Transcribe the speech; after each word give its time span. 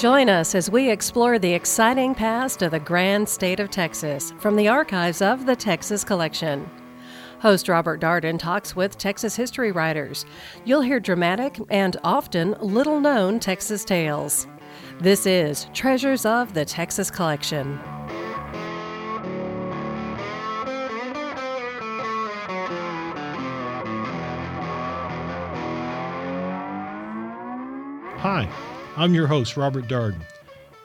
Join 0.00 0.30
us 0.30 0.54
as 0.54 0.70
we 0.70 0.88
explore 0.88 1.38
the 1.38 1.52
exciting 1.52 2.14
past 2.14 2.62
of 2.62 2.70
the 2.70 2.80
grand 2.80 3.28
state 3.28 3.60
of 3.60 3.68
Texas 3.68 4.32
from 4.38 4.56
the 4.56 4.66
archives 4.66 5.20
of 5.20 5.44
the 5.44 5.54
Texas 5.54 6.04
Collection. 6.04 6.70
Host 7.40 7.68
Robert 7.68 8.00
Darden 8.00 8.38
talks 8.38 8.74
with 8.74 8.96
Texas 8.96 9.36
history 9.36 9.72
writers. 9.72 10.24
You'll 10.64 10.80
hear 10.80 11.00
dramatic 11.00 11.60
and 11.68 11.98
often 12.02 12.56
little 12.62 12.98
known 12.98 13.40
Texas 13.40 13.84
tales. 13.84 14.46
This 15.00 15.26
is 15.26 15.66
Treasures 15.74 16.24
of 16.24 16.54
the 16.54 16.64
Texas 16.64 17.10
Collection. 17.10 17.78
Hi, 28.16 28.48
I'm 29.00 29.14
your 29.14 29.26
host, 29.26 29.56
Robert 29.56 29.88
Darden, 29.88 30.20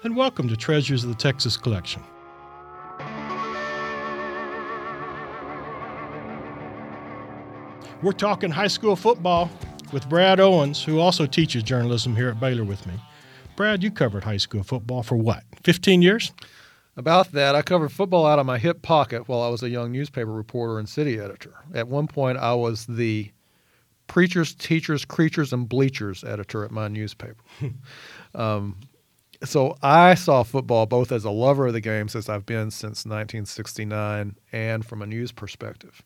and 0.03 0.15
welcome 0.15 0.47
to 0.47 0.55
Treasures 0.55 1.03
of 1.03 1.09
the 1.09 1.17
Texas 1.17 1.57
Collection. 1.57 2.01
We're 8.01 8.13
talking 8.13 8.51
high 8.51 8.67
school 8.67 8.95
football 8.95 9.51
with 9.91 10.07
Brad 10.07 10.39
Owens, 10.39 10.81
who 10.81 10.97
also 10.97 11.25
teaches 11.25 11.61
journalism 11.63 12.15
here 12.15 12.29
at 12.29 12.39
Baylor 12.39 12.63
with 12.63 12.87
me. 12.87 12.93
Brad, 13.57 13.83
you 13.83 13.91
covered 13.91 14.23
high 14.23 14.37
school 14.37 14.63
football 14.63 15.03
for 15.03 15.17
what, 15.17 15.43
15 15.65 16.01
years? 16.01 16.31
About 16.95 17.33
that, 17.33 17.53
I 17.53 17.61
covered 17.63 17.91
football 17.91 18.25
out 18.25 18.39
of 18.39 18.45
my 18.45 18.59
hip 18.59 18.81
pocket 18.81 19.27
while 19.27 19.41
I 19.41 19.49
was 19.49 19.61
a 19.61 19.69
young 19.69 19.91
newspaper 19.91 20.31
reporter 20.31 20.79
and 20.79 20.87
city 20.87 21.19
editor. 21.19 21.55
At 21.73 21.89
one 21.89 22.07
point, 22.07 22.37
I 22.37 22.53
was 22.53 22.85
the 22.85 23.33
preachers, 24.07 24.53
teachers, 24.53 25.05
creatures, 25.05 25.53
and 25.53 25.67
bleachers 25.67 26.23
editor 26.23 26.63
at 26.63 26.71
my 26.71 26.87
newspaper. 26.87 27.43
um, 28.35 28.77
so 29.43 29.75
I 29.81 30.15
saw 30.15 30.43
football 30.43 30.85
both 30.85 31.11
as 31.11 31.25
a 31.25 31.31
lover 31.31 31.67
of 31.67 31.73
the 31.73 31.81
game, 31.81 32.07
since 32.07 32.29
I've 32.29 32.45
been 32.45 32.71
since 32.71 33.05
1969, 33.05 34.35
and 34.51 34.85
from 34.85 35.01
a 35.01 35.05
news 35.05 35.31
perspective. 35.31 36.01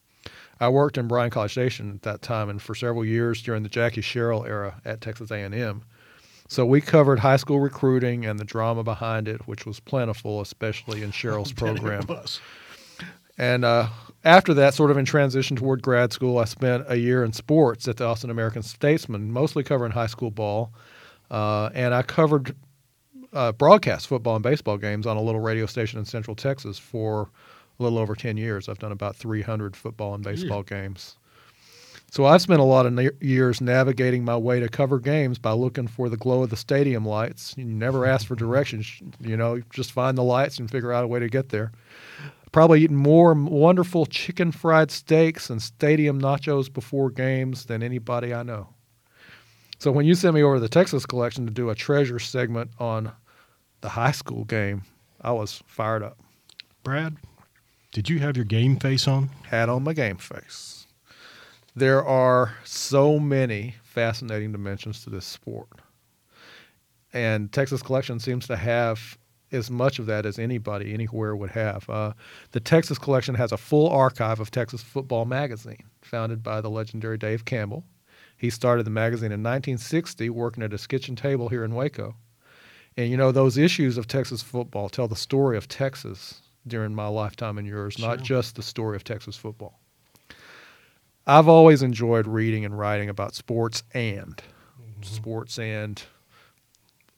I 0.60 0.70
worked 0.70 0.98
in 0.98 1.08
Bryan 1.08 1.30
College 1.30 1.52
Station 1.52 1.92
at 1.96 2.02
that 2.02 2.22
time, 2.22 2.50
and 2.50 2.62
for 2.62 2.76
several 2.76 3.06
years 3.06 3.42
during 3.42 3.64
the 3.64 3.70
Jackie 3.70 4.02
Sherrill 4.02 4.46
era 4.46 4.82
at 4.84 5.00
Texas 5.00 5.32
A&M. 5.32 5.84
So 6.50 6.66
we 6.66 6.82
covered 6.82 7.20
high 7.20 7.38
school 7.38 7.60
recruiting 7.60 8.26
and 8.26 8.40
the 8.40 8.44
drama 8.44 8.84
behind 8.84 9.28
it, 9.28 9.48
which 9.48 9.66
was 9.66 9.80
plentiful, 9.80 10.42
especially 10.42 11.04
in 11.04 11.12
Sherrill's 11.14 11.54
program. 11.54 12.06
And 13.40 13.64
uh, 13.64 13.88
after 14.26 14.54
that, 14.54 14.74
sort 14.74 14.92
of 14.92 14.98
in 14.98 15.06
transition 15.06 15.56
toward 15.56 15.82
grad 15.82 16.12
school, 16.12 16.38
I 16.38 16.46
spent 16.46 16.84
a 16.88 16.98
year 16.98 17.24
in 17.24 17.32
sports 17.32 17.88
at 17.88 17.98
the 17.98 18.06
Austin 18.06 18.30
American 18.30 18.62
Statesman, 18.62 19.32
mostly 19.32 19.64
covering 19.64 19.94
high 19.94 20.08
school 20.08 20.30
ball. 20.30 20.72
Uh, 21.32 21.70
and 21.74 21.94
I 21.94 22.02
covered 22.02 22.54
uh, 23.32 23.54
broadcast 23.54 24.08
football 24.08 24.36
and 24.36 24.44
baseball 24.44 24.78
games 24.78 25.08
on 25.08 25.16
a 25.16 25.22
little 25.22 25.40
radio 25.40 25.66
station 25.66 26.00
in 26.00 26.06
Central 26.06 26.36
Texas 26.36 26.78
for 26.78 27.30
a 27.80 27.84
little 27.84 27.98
over 27.98 28.14
10 28.14 28.36
years. 28.36 28.68
I've 28.68 28.80
done 28.80 28.92
about 28.92 29.16
300 29.16 29.76
football 29.76 30.14
and 30.16 30.24
baseball 30.24 30.66
yeah. 30.70 30.82
games. 30.82 31.16
So 32.12 32.26
I've 32.26 32.42
spent 32.42 32.60
a 32.60 32.64
lot 32.64 32.88
of 32.88 32.94
na- 32.94 33.10
years 33.22 33.62
navigating 33.62 34.26
my 34.26 34.36
way 34.36 34.60
to 34.60 34.68
cover 34.68 35.00
games 35.00 35.38
by 35.38 35.52
looking 35.52 35.88
for 35.88 36.10
the 36.10 36.18
glow 36.18 36.44
of 36.44 36.50
the 36.50 36.58
stadium 36.58 37.06
lights. 37.06 37.54
You 37.56 37.66
never 37.66 38.06
ask 38.06 38.28
for 38.28 38.36
directions, 38.36 39.02
you 39.22 39.38
know, 39.38 39.62
just 39.70 39.92
find 39.92 40.18
the 40.18 40.24
lights 40.24 40.58
and 40.58 40.70
figure 40.70 40.92
out 40.92 41.04
a 41.04 41.08
way 41.08 41.20
to 41.20 41.30
get 41.30 41.50
there. 41.50 41.72
Probably 42.52 42.84
eaten 42.84 42.96
more 42.96 43.34
wonderful 43.34 44.06
chicken 44.06 44.52
fried 44.52 44.92
steaks 44.92 45.50
and 45.50 45.62
stadium 45.62 46.20
nachos 46.20 46.72
before 46.72 47.12
games 47.12 47.66
than 47.66 47.84
anybody 47.84 48.34
I 48.34 48.44
know. 48.44 48.70
So 49.78 49.92
when 49.92 50.06
you 50.06 50.16
sent 50.16 50.36
me 50.36 50.44
over 50.44 50.56
to 50.56 50.60
the 50.60 50.68
Texas 50.68 51.06
collection 51.06 51.46
to 51.46 51.54
do 51.54 51.70
a 51.70 51.76
treasure 51.76 52.20
segment 52.20 52.72
on 52.80 53.12
the 53.82 53.90
high 53.90 54.12
school 54.12 54.44
game, 54.46 54.84
I 55.22 55.32
was 55.32 55.64
fired 55.68 56.04
up. 56.04 56.18
Brad, 56.84 57.18
did 57.92 58.10
you 58.10 58.20
have 58.20 58.36
your 58.36 58.46
game 58.46 58.78
face 58.78 59.08
on? 59.08 59.30
Had 59.48 59.70
on 59.70 59.84
my 59.84 59.94
game 59.94 60.18
face. 60.18 60.88
There 61.76 62.04
are 62.04 62.56
so 62.66 63.20
many 63.20 63.76
fascinating 63.84 64.52
dimensions 64.52 65.04
to 65.04 65.10
this 65.10 65.26
sport. 65.26 65.70
And 67.14 67.52
Texas 67.52 67.82
Collection 67.82 68.20
seems 68.20 68.48
to 68.48 68.58
have 68.58 69.18
as 69.52 69.70
much 69.70 70.00
of 70.00 70.06
that 70.06 70.26
as 70.26 70.38
anybody 70.38 70.94
anywhere 70.94 71.36
would 71.36 71.52
have. 71.52 71.90
Uh, 71.90 72.14
the 72.52 72.60
Texas 72.60 72.98
Collection 72.98 73.36
has 73.36 73.52
a 73.52 73.58
full 73.58 73.90
archive 73.90 74.40
of 74.40 74.52
Texas 74.52 74.82
Football 74.82 75.26
Magazine, 75.26 75.84
founded 76.02 76.44
by 76.44 76.62
the 76.62 76.70
legendary 76.70 77.18
Dave 77.18 77.46
Campbell. 77.46 77.84
He 78.38 78.50
started 78.50 78.86
the 78.86 78.92
magazine 78.92 79.32
in 79.32 79.44
1960, 79.44 80.30
working 80.30 80.64
at 80.64 80.72
his 80.72 80.88
kitchen 80.88 81.16
table 81.16 81.50
here 81.50 81.64
in 81.64 81.76
Waco. 81.76 82.16
And 82.96 83.10
you 83.10 83.18
know, 83.18 83.32
those 83.32 83.58
issues 83.58 83.98
of 83.98 84.08
Texas 84.08 84.42
football 84.42 84.90
tell 84.90 85.08
the 85.08 85.16
story 85.16 85.58
of 85.58 85.68
Texas 85.68 86.42
during 86.68 86.94
my 86.94 87.08
lifetime 87.08 87.58
and 87.58 87.68
yours, 87.68 87.96
sure. 87.96 88.08
not 88.08 88.24
just 88.24 88.56
the 88.56 88.62
story 88.62 88.96
of 88.96 89.04
Texas 89.04 89.36
football. 89.36 89.80
I've 91.28 91.48
always 91.48 91.84
enjoyed 91.84 92.28
reading 92.28 92.66
and 92.66 92.78
writing 92.78 93.10
about 93.10 93.36
sports 93.36 93.84
and 93.94 94.36
mm-hmm. 94.36 95.04
sports 95.04 95.60
and 95.60 96.02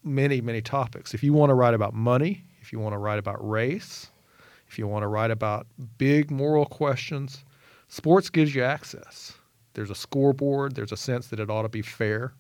many, 0.04 0.42
many 0.42 0.62
topics. 0.62 1.14
If 1.14 1.24
you 1.24 1.34
want 1.34 1.50
to 1.50 1.54
write 1.54 1.74
about 1.74 1.94
money, 1.94 2.44
if 2.62 2.72
you 2.72 2.80
want 2.80 2.94
to 2.94 2.98
write 2.98 3.20
about 3.20 3.48
race, 3.48 4.10
if 4.68 4.80
you 4.80 4.88
want 4.88 5.04
to 5.04 5.08
write 5.08 5.32
about 5.32 5.68
big 5.98 6.32
moral 6.32 6.66
questions, 6.66 7.44
sports 7.88 8.30
gives 8.30 8.56
you 8.56 8.64
access. 8.64 9.34
There's 9.74 9.90
a 9.90 9.96
scoreboard, 9.96 10.76
there's 10.76 10.92
a 10.92 10.98
sense 10.98 11.28
that 11.28 11.40
it 11.40 11.50
ought 11.50 11.64
to 11.64 11.70
be 11.70 11.82
fair. 11.82 12.34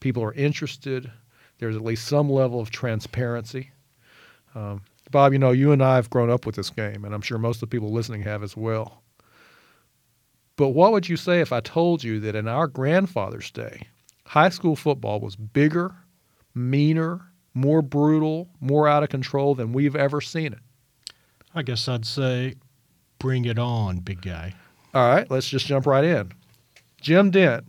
People 0.00 0.22
are 0.22 0.34
interested, 0.34 1.10
there's 1.58 1.76
at 1.76 1.84
least 1.84 2.06
some 2.06 2.28
level 2.28 2.60
of 2.60 2.70
transparency. 2.70 3.70
Um, 4.54 4.82
Bob, 5.10 5.32
you 5.32 5.38
know, 5.38 5.52
you 5.52 5.72
and 5.72 5.82
I 5.82 5.96
have 5.96 6.10
grown 6.10 6.30
up 6.30 6.46
with 6.46 6.54
this 6.56 6.70
game, 6.70 7.04
and 7.04 7.14
I'm 7.14 7.20
sure 7.20 7.38
most 7.38 7.56
of 7.56 7.68
the 7.68 7.74
people 7.74 7.92
listening 7.92 8.22
have 8.22 8.42
as 8.42 8.56
well. 8.56 9.02
But 10.56 10.70
what 10.70 10.92
would 10.92 11.08
you 11.08 11.16
say 11.16 11.40
if 11.40 11.52
I 11.52 11.60
told 11.60 12.04
you 12.04 12.20
that 12.20 12.36
in 12.36 12.46
our 12.46 12.66
grandfather's 12.66 13.50
day, 13.50 13.88
high 14.26 14.48
school 14.48 14.76
football 14.76 15.20
was 15.20 15.36
bigger, 15.36 15.94
meaner, 16.54 17.20
more 17.54 17.82
brutal, 17.82 18.48
more 18.60 18.88
out 18.88 19.02
of 19.02 19.08
control 19.08 19.54
than 19.54 19.72
we've 19.72 19.96
ever 19.96 20.20
seen 20.20 20.52
it? 20.52 20.60
I 21.54 21.62
guess 21.62 21.88
I'd 21.88 22.04
say, 22.04 22.54
bring 23.18 23.44
it 23.44 23.58
on, 23.58 23.98
big 23.98 24.22
guy. 24.22 24.54
All 24.92 25.08
right, 25.08 25.30
let's 25.30 25.48
just 25.48 25.66
jump 25.66 25.86
right 25.86 26.04
in. 26.04 26.32
Jim 27.00 27.30
Dent, 27.30 27.64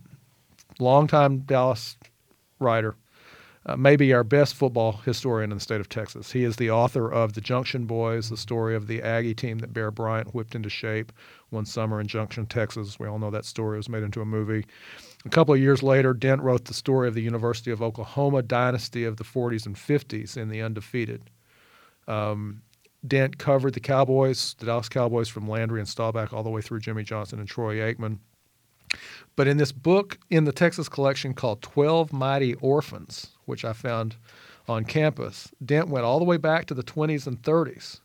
longtime 0.78 1.40
Dallas 1.40 1.96
writer, 2.58 2.96
uh, 3.66 3.76
maybe 3.76 4.12
our 4.14 4.24
best 4.24 4.54
football 4.54 4.92
historian 4.92 5.50
in 5.50 5.58
the 5.58 5.62
state 5.62 5.80
of 5.80 5.88
Texas. 5.88 6.32
He 6.32 6.44
is 6.44 6.56
the 6.56 6.70
author 6.70 7.12
of 7.12 7.32
The 7.32 7.40
Junction 7.40 7.84
Boys, 7.84 8.30
the 8.30 8.36
story 8.36 8.76
of 8.76 8.86
the 8.86 9.02
Aggie 9.02 9.34
team 9.34 9.58
that 9.58 9.72
Bear 9.72 9.90
Bryant 9.90 10.34
whipped 10.34 10.54
into 10.54 10.68
shape 10.68 11.12
one 11.50 11.66
summer 11.66 12.00
in 12.00 12.06
Junction, 12.06 12.46
Texas. 12.46 12.98
We 12.98 13.08
all 13.08 13.18
know 13.18 13.30
that 13.30 13.44
story 13.44 13.76
it 13.76 13.78
was 13.78 13.88
made 13.88 14.04
into 14.04 14.20
a 14.20 14.24
movie. 14.24 14.64
A 15.26 15.28
couple 15.28 15.52
of 15.52 15.60
years 15.60 15.82
later, 15.82 16.14
Dent 16.14 16.40
wrote 16.40 16.66
the 16.66 16.74
story 16.74 17.08
of 17.08 17.14
the 17.14 17.20
University 17.20 17.72
of 17.72 17.82
Oklahoma 17.82 18.42
dynasty 18.42 19.02
of 19.02 19.16
the 19.16 19.24
40s 19.24 19.66
and 19.66 19.74
50s 19.74 20.36
in 20.36 20.48
The 20.50 20.62
Undefeated. 20.62 21.30
Um, 22.06 22.62
Dent 23.04 23.36
covered 23.36 23.74
the 23.74 23.80
Cowboys, 23.80 24.54
the 24.58 24.66
Dallas 24.66 24.88
Cowboys, 24.88 25.28
from 25.28 25.48
Landry 25.48 25.80
and 25.80 25.88
Staubach 25.88 26.32
all 26.32 26.44
the 26.44 26.50
way 26.50 26.62
through 26.62 26.78
Jimmy 26.78 27.02
Johnson 27.02 27.40
and 27.40 27.48
Troy 27.48 27.76
Aikman. 27.76 28.18
But 29.34 29.48
in 29.48 29.56
this 29.56 29.72
book 29.72 30.16
in 30.30 30.44
the 30.44 30.52
Texas 30.52 30.88
collection 30.88 31.34
called 31.34 31.60
12 31.60 32.12
Mighty 32.12 32.54
Orphans, 32.54 33.30
which 33.46 33.64
I 33.64 33.72
found 33.72 34.14
on 34.68 34.84
campus, 34.84 35.50
Dent 35.64 35.88
went 35.88 36.04
all 36.04 36.20
the 36.20 36.24
way 36.24 36.36
back 36.36 36.66
to 36.66 36.74
the 36.74 36.84
20s 36.84 37.26
and 37.26 37.42
30s 37.42 38.00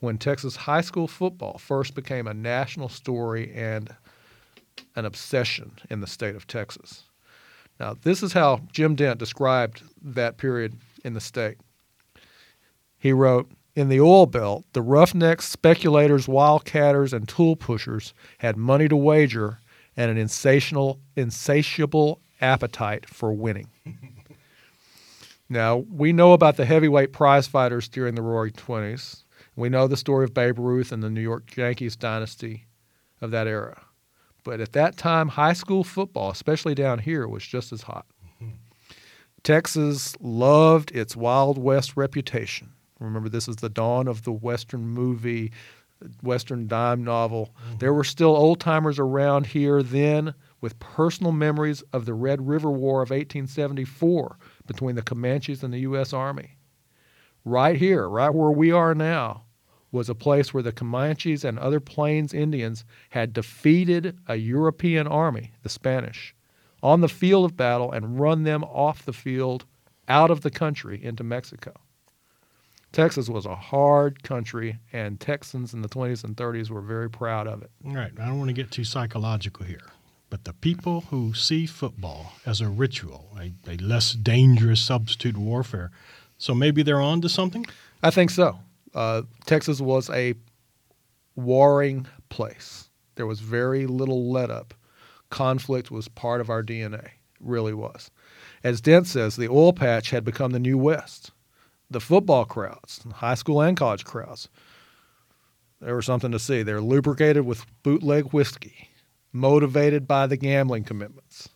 when 0.00 0.18
Texas 0.18 0.56
high 0.56 0.82
school 0.82 1.08
football 1.08 1.56
first 1.56 1.94
became 1.94 2.26
a 2.26 2.34
national 2.34 2.90
story 2.90 3.50
and 3.54 3.96
an 4.94 5.04
obsession 5.04 5.72
in 5.90 6.00
the 6.00 6.06
state 6.06 6.36
of 6.36 6.46
Texas. 6.46 7.04
Now, 7.78 7.94
this 8.02 8.22
is 8.22 8.32
how 8.32 8.62
Jim 8.72 8.94
Dent 8.94 9.18
described 9.18 9.82
that 10.02 10.38
period 10.38 10.78
in 11.04 11.14
the 11.14 11.20
state. 11.20 11.58
He 12.98 13.12
wrote, 13.12 13.50
in 13.74 13.90
the 13.90 14.00
oil 14.00 14.24
belt, 14.24 14.64
the 14.72 14.80
roughnecks, 14.80 15.46
speculators, 15.46 16.26
wildcatters, 16.26 17.12
and 17.12 17.28
tool 17.28 17.56
pushers 17.56 18.14
had 18.38 18.56
money 18.56 18.88
to 18.88 18.96
wager 18.96 19.58
and 19.96 20.10
an 20.10 20.16
insatiable, 20.16 20.98
insatiable 21.14 22.20
appetite 22.40 23.06
for 23.06 23.32
winning. 23.34 23.68
now, 25.50 25.76
we 25.76 26.12
know 26.12 26.32
about 26.32 26.56
the 26.56 26.64
heavyweight 26.64 27.12
prize 27.12 27.46
fighters 27.46 27.86
during 27.86 28.14
the 28.14 28.22
Roaring 28.22 28.54
Twenties. 28.54 29.24
We 29.56 29.68
know 29.68 29.86
the 29.86 29.96
story 29.96 30.24
of 30.24 30.34
Babe 30.34 30.58
Ruth 30.58 30.90
and 30.90 31.02
the 31.02 31.10
New 31.10 31.20
York 31.20 31.54
Yankees 31.54 31.96
dynasty 31.96 32.66
of 33.20 33.30
that 33.30 33.46
era. 33.46 33.85
But 34.46 34.60
at 34.60 34.74
that 34.74 34.96
time, 34.96 35.26
high 35.26 35.54
school 35.54 35.82
football, 35.82 36.30
especially 36.30 36.76
down 36.76 37.00
here, 37.00 37.26
was 37.26 37.44
just 37.44 37.72
as 37.72 37.82
hot. 37.82 38.06
Mm-hmm. 38.40 38.52
Texas 39.42 40.14
loved 40.20 40.92
its 40.92 41.16
Wild 41.16 41.58
West 41.58 41.96
reputation. 41.96 42.70
Remember, 43.00 43.28
this 43.28 43.48
is 43.48 43.56
the 43.56 43.68
dawn 43.68 44.06
of 44.06 44.22
the 44.22 44.30
Western 44.30 44.86
movie 44.86 45.50
Western 46.22 46.68
dime 46.68 47.02
novel. 47.02 47.54
Mm-hmm. 47.58 47.78
There 47.78 47.92
were 47.92 48.04
still 48.04 48.36
old 48.36 48.60
timers 48.60 49.00
around 49.00 49.46
here 49.46 49.82
then 49.82 50.32
with 50.60 50.78
personal 50.78 51.32
memories 51.32 51.82
of 51.92 52.06
the 52.06 52.14
Red 52.14 52.46
River 52.46 52.70
War 52.70 53.02
of 53.02 53.10
1874 53.10 54.38
between 54.68 54.94
the 54.94 55.02
Comanches 55.02 55.64
and 55.64 55.74
the 55.74 55.80
U.S. 55.80 56.12
Army. 56.12 56.56
right 57.44 57.76
here, 57.76 58.08
right 58.08 58.34
where 58.34 58.50
we 58.50 58.70
are 58.70 58.94
now, 58.94 59.45
was 59.96 60.08
a 60.08 60.14
place 60.14 60.54
where 60.54 60.62
the 60.62 60.72
Comanches 60.72 61.44
and 61.44 61.58
other 61.58 61.80
Plains 61.80 62.32
Indians 62.32 62.84
had 63.10 63.32
defeated 63.32 64.16
a 64.28 64.36
European 64.36 65.06
army, 65.06 65.52
the 65.62 65.68
Spanish, 65.68 66.34
on 66.82 67.00
the 67.00 67.08
field 67.08 67.44
of 67.44 67.56
battle 67.56 67.90
and 67.90 68.20
run 68.20 68.44
them 68.44 68.62
off 68.62 69.04
the 69.04 69.12
field 69.12 69.64
out 70.06 70.30
of 70.30 70.42
the 70.42 70.50
country 70.50 71.02
into 71.02 71.24
Mexico. 71.24 71.72
Texas 72.92 73.28
was 73.28 73.44
a 73.44 73.56
hard 73.56 74.22
country, 74.22 74.78
and 74.92 75.18
Texans 75.18 75.74
in 75.74 75.82
the 75.82 75.88
20s 75.88 76.24
and 76.24 76.36
30s 76.36 76.70
were 76.70 76.80
very 76.80 77.10
proud 77.10 77.46
of 77.46 77.62
it. 77.62 77.70
All 77.84 77.94
right. 77.94 78.12
I 78.18 78.26
don't 78.26 78.38
want 78.38 78.48
to 78.48 78.54
get 78.54 78.70
too 78.70 78.84
psychological 78.84 79.66
here, 79.66 79.86
but 80.30 80.44
the 80.44 80.52
people 80.52 81.02
who 81.10 81.34
see 81.34 81.66
football 81.66 82.34
as 82.46 82.60
a 82.60 82.68
ritual, 82.68 83.36
a, 83.38 83.52
a 83.68 83.76
less 83.78 84.12
dangerous 84.12 84.80
substitute 84.80 85.36
warfare, 85.36 85.90
so 86.38 86.54
maybe 86.54 86.82
they're 86.82 87.00
on 87.00 87.20
to 87.22 87.28
something? 87.28 87.66
I 88.02 88.10
think 88.10 88.30
so. 88.30 88.60
Uh, 88.96 89.22
Texas 89.44 89.78
was 89.78 90.08
a 90.10 90.34
warring 91.36 92.06
place. 92.30 92.88
There 93.16 93.26
was 93.26 93.40
very 93.40 93.86
little 93.86 94.32
let 94.32 94.50
up. 94.50 94.72
Conflict 95.28 95.90
was 95.90 96.08
part 96.08 96.40
of 96.40 96.48
our 96.48 96.62
DNA, 96.62 97.10
really 97.38 97.74
was. 97.74 98.10
As 98.64 98.80
Dent 98.80 99.06
says, 99.06 99.36
the 99.36 99.48
oil 99.48 99.74
patch 99.74 100.10
had 100.10 100.24
become 100.24 100.52
the 100.52 100.58
new 100.58 100.78
West. 100.78 101.30
The 101.90 102.00
football 102.00 102.46
crowds, 102.46 103.04
high 103.16 103.34
school 103.34 103.60
and 103.60 103.76
college 103.76 104.04
crowds, 104.04 104.48
they 105.80 105.92
were 105.92 106.02
something 106.02 106.32
to 106.32 106.38
see. 106.38 106.62
They're 106.62 106.80
lubricated 106.80 107.44
with 107.44 107.66
bootleg 107.82 108.32
whiskey, 108.32 108.88
motivated 109.30 110.08
by 110.08 110.26
the 110.26 110.38
gambling 110.38 110.84
commitments. 110.84 111.50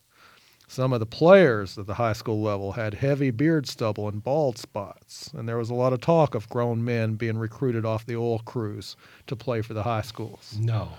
Some 0.71 0.93
of 0.93 1.01
the 1.01 1.07
players 1.07 1.77
at 1.79 1.89
the 1.89 1.95
high 1.95 2.13
school 2.13 2.41
level 2.41 2.71
had 2.71 2.95
heavy 2.95 3.33
beard 3.33 3.67
stubble 3.67 4.07
and 4.07 4.23
bald 4.23 4.57
spots, 4.57 5.29
and 5.35 5.49
there 5.49 5.59
was 5.59 5.69
a 5.69 5.75
lot 5.75 5.93
of 5.93 6.01
talk 6.01 6.37
of 6.37 6.49
grown 6.49 6.85
men 6.85 7.17
being 7.17 7.39
recruited 7.39 7.85
off 7.85 8.07
the 8.07 8.15
oil 8.15 8.39
crews 8.39 8.95
to 9.27 9.35
play 9.35 9.63
for 9.63 9.75
the 9.75 9.83
high 9.83 10.03
schools. 10.03 10.57
No. 10.61 10.91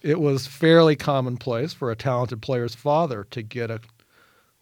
It 0.00 0.20
was 0.20 0.46
fairly 0.46 0.94
commonplace 0.94 1.72
for 1.72 1.90
a 1.90 1.96
talented 1.96 2.40
player's 2.40 2.76
father 2.76 3.26
to 3.32 3.42
get 3.42 3.68
a 3.68 3.80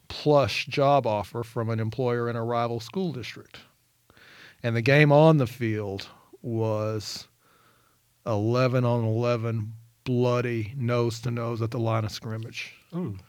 plush 0.07 0.65
job 0.65 1.05
offer 1.05 1.43
from 1.43 1.69
an 1.69 1.79
employer 1.79 2.27
in 2.27 2.35
a 2.35 2.43
rival 2.43 2.79
school 2.79 3.11
district. 3.11 3.59
And 4.63 4.75
the 4.75 4.81
game 4.81 5.11
on 5.11 5.37
the 5.37 5.45
field 5.45 6.07
was 6.41 7.27
11 8.25 8.83
on 8.83 9.03
11, 9.03 9.73
bloody, 10.05 10.73
nose 10.75 11.19
to 11.19 11.29
nose 11.29 11.61
at 11.61 11.69
the 11.69 11.77
line 11.77 12.03
of 12.03 12.11
scrimmage. 12.11 12.73
Ooh. 12.95 13.19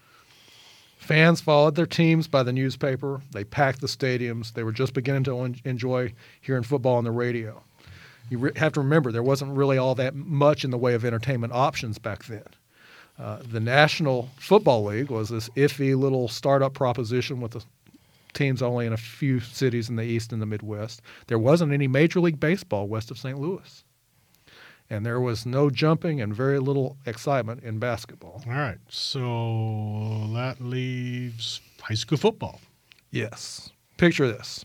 Fans 1.04 1.42
followed 1.42 1.74
their 1.74 1.84
teams 1.84 2.28
by 2.28 2.42
the 2.42 2.52
newspaper. 2.52 3.20
They 3.32 3.44
packed 3.44 3.82
the 3.82 3.86
stadiums. 3.88 4.54
They 4.54 4.62
were 4.62 4.72
just 4.72 4.94
beginning 4.94 5.24
to 5.24 5.38
en- 5.40 5.60
enjoy 5.66 6.14
hearing 6.40 6.62
football 6.62 6.96
on 6.96 7.04
the 7.04 7.10
radio. 7.10 7.62
You 8.30 8.38
re- 8.38 8.52
have 8.56 8.72
to 8.72 8.80
remember, 8.80 9.12
there 9.12 9.22
wasn't 9.22 9.54
really 9.54 9.76
all 9.76 9.94
that 9.96 10.14
much 10.14 10.64
in 10.64 10.70
the 10.70 10.78
way 10.78 10.94
of 10.94 11.04
entertainment 11.04 11.52
options 11.52 11.98
back 11.98 12.24
then. 12.24 12.46
Uh, 13.18 13.40
the 13.42 13.60
National 13.60 14.30
Football 14.38 14.84
League 14.84 15.10
was 15.10 15.28
this 15.28 15.50
iffy 15.50 15.94
little 15.94 16.26
startup 16.26 16.72
proposition 16.72 17.38
with 17.38 17.52
the 17.52 17.62
teams 18.32 18.62
only 18.62 18.86
in 18.86 18.94
a 18.94 18.96
few 18.96 19.40
cities 19.40 19.90
in 19.90 19.96
the 19.96 20.04
East 20.04 20.32
and 20.32 20.40
the 20.40 20.46
Midwest. 20.46 21.02
There 21.26 21.38
wasn't 21.38 21.74
any 21.74 21.86
Major 21.86 22.20
League 22.20 22.40
Baseball 22.40 22.88
west 22.88 23.10
of 23.10 23.18
St. 23.18 23.38
Louis. 23.38 23.83
And 24.90 25.04
there 25.04 25.20
was 25.20 25.46
no 25.46 25.70
jumping 25.70 26.20
and 26.20 26.34
very 26.34 26.58
little 26.58 26.98
excitement 27.06 27.62
in 27.62 27.78
basketball. 27.78 28.42
All 28.46 28.52
right. 28.52 28.78
So 28.88 30.28
that 30.34 30.56
leaves 30.60 31.60
high 31.80 31.94
school 31.94 32.18
football. 32.18 32.60
Yes. 33.10 33.70
Picture 33.96 34.28
this. 34.28 34.64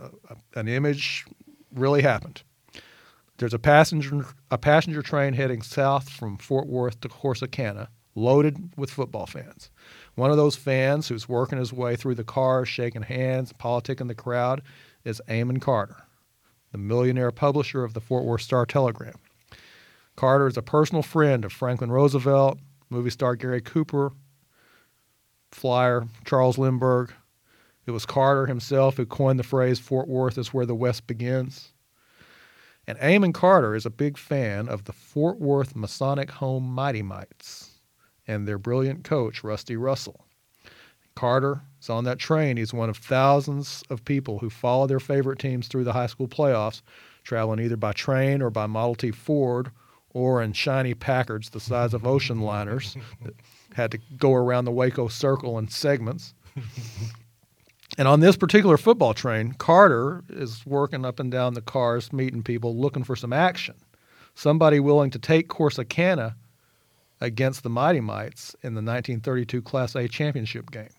Uh, 0.00 0.08
an 0.54 0.68
image 0.68 1.24
really 1.74 2.02
happened. 2.02 2.42
There's 3.38 3.54
a 3.54 3.58
passenger 3.58 4.26
a 4.50 4.58
passenger 4.58 5.02
train 5.02 5.34
heading 5.34 5.62
south 5.62 6.08
from 6.08 6.38
Fort 6.38 6.66
Worth 6.66 7.00
to 7.00 7.08
Corsicana, 7.08 7.88
loaded 8.14 8.72
with 8.76 8.90
football 8.90 9.26
fans. 9.26 9.70
One 10.16 10.30
of 10.32 10.36
those 10.36 10.56
fans 10.56 11.08
who's 11.08 11.28
working 11.28 11.58
his 11.58 11.72
way 11.72 11.94
through 11.94 12.16
the 12.16 12.24
cars, 12.24 12.68
shaking 12.68 13.02
hands, 13.02 13.52
politicking 13.52 14.08
the 14.08 14.14
crowd, 14.14 14.62
is 15.04 15.22
Amon 15.30 15.60
Carter, 15.60 15.96
the 16.72 16.78
millionaire 16.78 17.30
publisher 17.30 17.84
of 17.84 17.94
the 17.94 18.00
Fort 18.00 18.24
Worth 18.24 18.42
Star 18.42 18.66
Telegram. 18.66 19.14
Carter 20.16 20.48
is 20.48 20.56
a 20.56 20.62
personal 20.62 21.02
friend 21.02 21.44
of 21.44 21.52
Franklin 21.52 21.92
Roosevelt, 21.92 22.58
movie 22.90 23.10
star 23.10 23.36
Gary 23.36 23.60
Cooper, 23.60 24.12
flyer 25.52 26.06
Charles 26.24 26.58
Lindbergh. 26.58 27.12
It 27.86 27.92
was 27.92 28.04
Carter 28.04 28.46
himself 28.46 28.96
who 28.96 29.06
coined 29.06 29.38
the 29.38 29.44
phrase 29.44 29.78
Fort 29.78 30.08
Worth 30.08 30.36
is 30.36 30.52
where 30.52 30.66
the 30.66 30.74
West 30.74 31.06
begins. 31.06 31.72
And 32.86 32.98
Amon 33.00 33.32
Carter 33.32 33.74
is 33.74 33.86
a 33.86 33.90
big 33.90 34.18
fan 34.18 34.68
of 34.68 34.84
the 34.84 34.92
Fort 34.92 35.38
Worth 35.38 35.76
Masonic 35.76 36.30
Home 36.32 36.64
Mighty 36.64 37.02
Mites 37.02 37.78
and 38.26 38.46
their 38.46 38.58
brilliant 38.58 39.04
coach, 39.04 39.42
Rusty 39.44 39.76
Russell. 39.76 40.24
Carter 41.14 41.62
is 41.88 41.90
on 41.90 42.04
that 42.04 42.18
train. 42.18 42.56
He's 42.56 42.74
one 42.74 42.90
of 42.90 42.98
thousands 42.98 43.82
of 43.88 44.04
people 44.04 44.38
who 44.38 44.50
follow 44.50 44.86
their 44.86 45.00
favorite 45.00 45.38
teams 45.38 45.68
through 45.68 45.84
the 45.84 45.92
high 45.92 46.06
school 46.06 46.28
playoffs, 46.28 46.82
traveling 47.24 47.60
either 47.60 47.76
by 47.76 47.92
train 47.92 48.42
or 48.42 48.50
by 48.50 48.66
Model 48.66 48.94
T 48.94 49.10
Ford 49.10 49.70
or 50.10 50.42
in 50.42 50.52
shiny 50.52 50.94
Packards 50.94 51.50
the 51.50 51.60
size 51.60 51.94
of 51.94 52.06
ocean 52.06 52.40
liners 52.40 52.96
that 53.22 53.34
had 53.74 53.90
to 53.90 53.98
go 54.16 54.34
around 54.34 54.64
the 54.64 54.70
Waco 54.70 55.08
Circle 55.08 55.58
in 55.58 55.68
segments. 55.68 56.34
And 57.96 58.06
on 58.06 58.20
this 58.20 58.36
particular 58.36 58.76
football 58.76 59.14
train, 59.14 59.52
Carter 59.54 60.22
is 60.28 60.64
working 60.66 61.04
up 61.04 61.18
and 61.18 61.30
down 61.30 61.54
the 61.54 61.62
cars, 61.62 62.12
meeting 62.12 62.42
people, 62.42 62.76
looking 62.76 63.04
for 63.04 63.16
some 63.16 63.32
action. 63.32 63.74
Somebody 64.34 64.78
willing 64.78 65.10
to 65.10 65.18
take 65.18 65.48
Corsicana 65.48 66.34
against 67.20 67.62
the 67.62 67.70
Mighty 67.70 68.00
Mites 68.00 68.54
in 68.62 68.74
the 68.74 68.82
1932 68.82 69.62
Class 69.62 69.96
A 69.96 70.06
championship 70.06 70.70
game. 70.70 70.90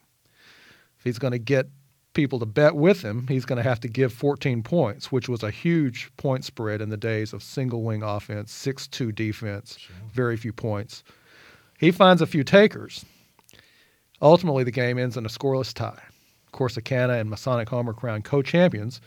If 0.99 1.05
he's 1.05 1.19
going 1.19 1.31
to 1.31 1.39
get 1.39 1.67
people 2.13 2.39
to 2.39 2.45
bet 2.45 2.75
with 2.75 3.01
him, 3.01 3.27
he's 3.27 3.45
going 3.45 3.57
to 3.57 3.67
have 3.67 3.79
to 3.81 3.87
give 3.87 4.11
14 4.11 4.63
points, 4.63 5.11
which 5.11 5.29
was 5.29 5.43
a 5.43 5.51
huge 5.51 6.11
point 6.17 6.43
spread 6.43 6.81
in 6.81 6.89
the 6.89 6.97
days 6.97 7.33
of 7.33 7.41
single 7.41 7.83
wing 7.83 8.03
offense, 8.03 8.51
6 8.51 8.87
2 8.87 9.11
defense, 9.11 9.77
sure. 9.77 9.95
very 10.11 10.35
few 10.35 10.51
points. 10.51 11.03
He 11.77 11.91
finds 11.91 12.21
a 12.21 12.27
few 12.27 12.43
takers. 12.43 13.05
Ultimately, 14.21 14.65
the 14.65 14.71
game 14.71 14.99
ends 14.99 15.15
in 15.15 15.25
a 15.25 15.29
scoreless 15.29 15.73
tie. 15.73 16.01
Corsicana 16.51 17.21
and 17.21 17.29
Masonic 17.29 17.69
Home 17.69 17.89
are 17.89 17.93
crowned 17.93 18.25
co 18.25 18.41
champions. 18.41 18.99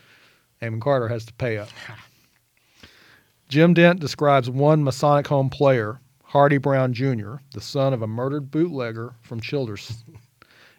Amon 0.62 0.80
Carter 0.80 1.08
has 1.08 1.24
to 1.26 1.34
pay 1.34 1.58
up. 1.58 1.68
Jim 3.48 3.74
Dent 3.74 4.00
describes 4.00 4.48
one 4.48 4.82
Masonic 4.82 5.26
Home 5.26 5.50
player 5.50 6.00
Hardy 6.24 6.56
Brown 6.56 6.94
Jr., 6.94 7.34
the 7.52 7.60
son 7.60 7.92
of 7.92 8.00
a 8.00 8.06
murdered 8.06 8.50
bootlegger 8.50 9.16
from 9.20 9.38
Childress, 9.40 10.02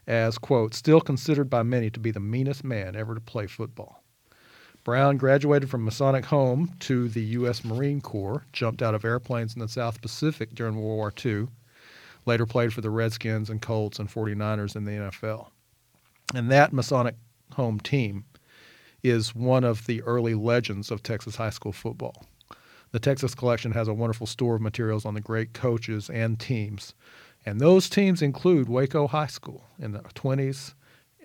as, 0.08 0.38
quote, 0.38 0.74
still 0.74 1.02
considered 1.02 1.50
by 1.50 1.64
many 1.64 1.90
to 1.90 2.00
be 2.00 2.12
the 2.12 2.20
meanest 2.20 2.64
man 2.64 2.96
ever 2.96 3.16
to 3.16 3.22
play 3.22 3.48
football. 3.48 4.04
Brown 4.84 5.16
graduated 5.16 5.70
from 5.70 5.86
Masonic 5.86 6.26
Home 6.26 6.72
to 6.80 7.08
the 7.08 7.24
U.S. 7.24 7.64
Marine 7.64 8.02
Corps, 8.02 8.46
jumped 8.52 8.82
out 8.82 8.94
of 8.94 9.06
airplanes 9.06 9.54
in 9.54 9.62
the 9.62 9.70
South 9.70 10.02
Pacific 10.02 10.54
during 10.54 10.76
World 10.76 10.98
War 10.98 11.14
II, 11.26 11.48
later 12.26 12.46
played 12.46 12.74
for 12.74 12.82
the 12.82 12.90
Redskins 12.90 13.50
and 13.50 13.62
Colts 13.62 13.98
and 13.98 14.10
49ers 14.10 14.76
in 14.76 14.84
the 14.84 14.92
NFL. 14.92 15.48
And 16.36 16.52
that 16.52 16.74
Masonic 16.74 17.16
Home 17.54 17.80
team 17.80 18.26
is 19.04 19.36
one 19.36 19.64
of 19.64 19.86
the 19.86 20.02
early 20.04 20.34
legends 20.34 20.92
of 20.92 21.04
Texas 21.04 21.36
high 21.36 21.50
school 21.50 21.72
football. 21.72 22.26
The 22.92 23.00
Texas 23.00 23.34
Collection 23.36 23.72
has 23.72 23.88
a 23.88 23.94
wonderful 23.94 24.28
store 24.28 24.56
of 24.56 24.62
materials 24.62 25.06
on 25.06 25.14
the 25.14 25.22
great 25.22 25.54
coaches 25.54 26.10
and 26.10 26.40
teams. 26.40 26.94
And 27.46 27.60
those 27.60 27.90
teams 27.90 28.22
include 28.22 28.70
Waco 28.70 29.08
High 29.08 29.28
School 29.28 29.66
in 29.80 29.92
the 29.92 30.00
20s, 30.00 30.74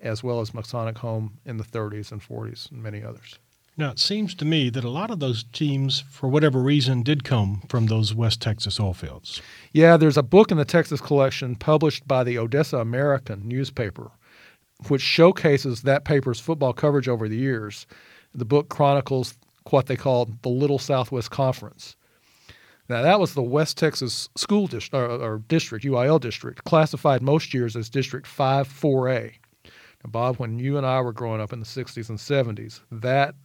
as 0.01 0.23
well 0.23 0.41
as 0.41 0.53
Masonic 0.53 0.97
Home 0.99 1.37
in 1.45 1.57
the 1.57 1.63
30s 1.63 2.11
and 2.11 2.21
40s, 2.21 2.71
and 2.71 2.83
many 2.83 3.03
others. 3.03 3.39
Now, 3.77 3.91
it 3.91 3.99
seems 3.99 4.35
to 4.35 4.45
me 4.45 4.69
that 4.71 4.83
a 4.83 4.89
lot 4.89 5.09
of 5.09 5.19
those 5.19 5.45
teams, 5.53 6.01
for 6.01 6.27
whatever 6.27 6.59
reason, 6.59 7.01
did 7.01 7.23
come 7.23 7.61
from 7.69 7.85
those 7.85 8.13
West 8.13 8.41
Texas 8.41 8.77
oil 8.77 8.93
fields. 8.93 9.41
Yeah, 9.71 9.95
there's 9.95 10.17
a 10.17 10.23
book 10.23 10.51
in 10.51 10.57
the 10.57 10.65
Texas 10.65 10.99
Collection 10.99 11.55
published 11.55 12.05
by 12.05 12.25
the 12.25 12.37
Odessa 12.37 12.79
American 12.79 13.47
newspaper, 13.47 14.11
which 14.89 15.01
showcases 15.01 15.83
that 15.83 16.03
paper's 16.03 16.41
football 16.41 16.73
coverage 16.73 17.07
over 17.07 17.29
the 17.29 17.37
years. 17.37 17.87
The 18.33 18.43
book 18.43 18.67
chronicles 18.67 19.35
what 19.69 19.85
they 19.85 19.95
called 19.95 20.41
the 20.41 20.49
Little 20.49 20.79
Southwest 20.79 21.31
Conference. 21.31 21.95
Now, 22.89 23.03
that 23.03 23.19
was 23.19 23.35
the 23.35 23.43
West 23.43 23.77
Texas 23.77 24.29
School 24.35 24.65
District, 24.65 24.95
or, 24.95 25.09
or 25.09 25.43
District, 25.47 25.85
UIL 25.85 26.19
District, 26.19 26.63
classified 26.63 27.21
most 27.21 27.53
years 27.53 27.75
as 27.75 27.87
District 27.87 28.25
5 28.25 28.67
4A. 28.67 29.33
Now, 29.63 30.09
Bob, 30.09 30.37
when 30.37 30.57
you 30.57 30.75
and 30.75 30.85
I 30.85 30.99
were 31.01 31.13
growing 31.13 31.39
up 31.39 31.53
in 31.53 31.59
the 31.59 31.65
60s 31.65 32.09
and 32.09 32.17
70s, 32.17 32.81
that 32.91 33.35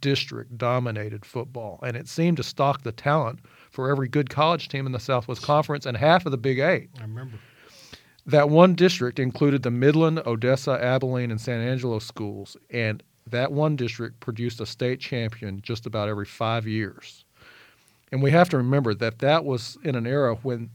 district 0.00 0.58
dominated 0.58 1.24
football, 1.24 1.78
and 1.82 1.96
it 1.96 2.08
seemed 2.08 2.36
to 2.38 2.42
stock 2.42 2.82
the 2.82 2.92
talent 2.92 3.40
for 3.70 3.90
every 3.90 4.08
good 4.08 4.28
college 4.28 4.68
team 4.68 4.86
in 4.86 4.92
the 4.92 5.00
Southwest 5.00 5.42
Conference 5.42 5.86
and 5.86 5.96
half 5.96 6.26
of 6.26 6.32
the 6.32 6.38
Big 6.38 6.58
Eight. 6.58 6.90
I 6.98 7.02
remember. 7.02 7.38
That 8.26 8.50
one 8.50 8.74
district 8.74 9.18
included 9.18 9.62
the 9.62 9.70
Midland, 9.70 10.20
Odessa, 10.26 10.72
Abilene, 10.82 11.30
and 11.30 11.40
San 11.40 11.60
Angelo 11.60 11.98
schools, 11.98 12.56
and 12.70 13.02
that 13.26 13.52
one 13.52 13.76
district 13.76 14.20
produced 14.20 14.60
a 14.60 14.66
state 14.66 15.00
champion 15.00 15.60
just 15.62 15.86
about 15.86 16.08
every 16.08 16.26
five 16.26 16.66
years. 16.66 17.24
And 18.12 18.22
we 18.22 18.30
have 18.32 18.48
to 18.50 18.56
remember 18.56 18.94
that 18.94 19.20
that 19.20 19.44
was 19.44 19.78
in 19.84 19.94
an 19.94 20.06
era 20.06 20.34
when 20.42 20.70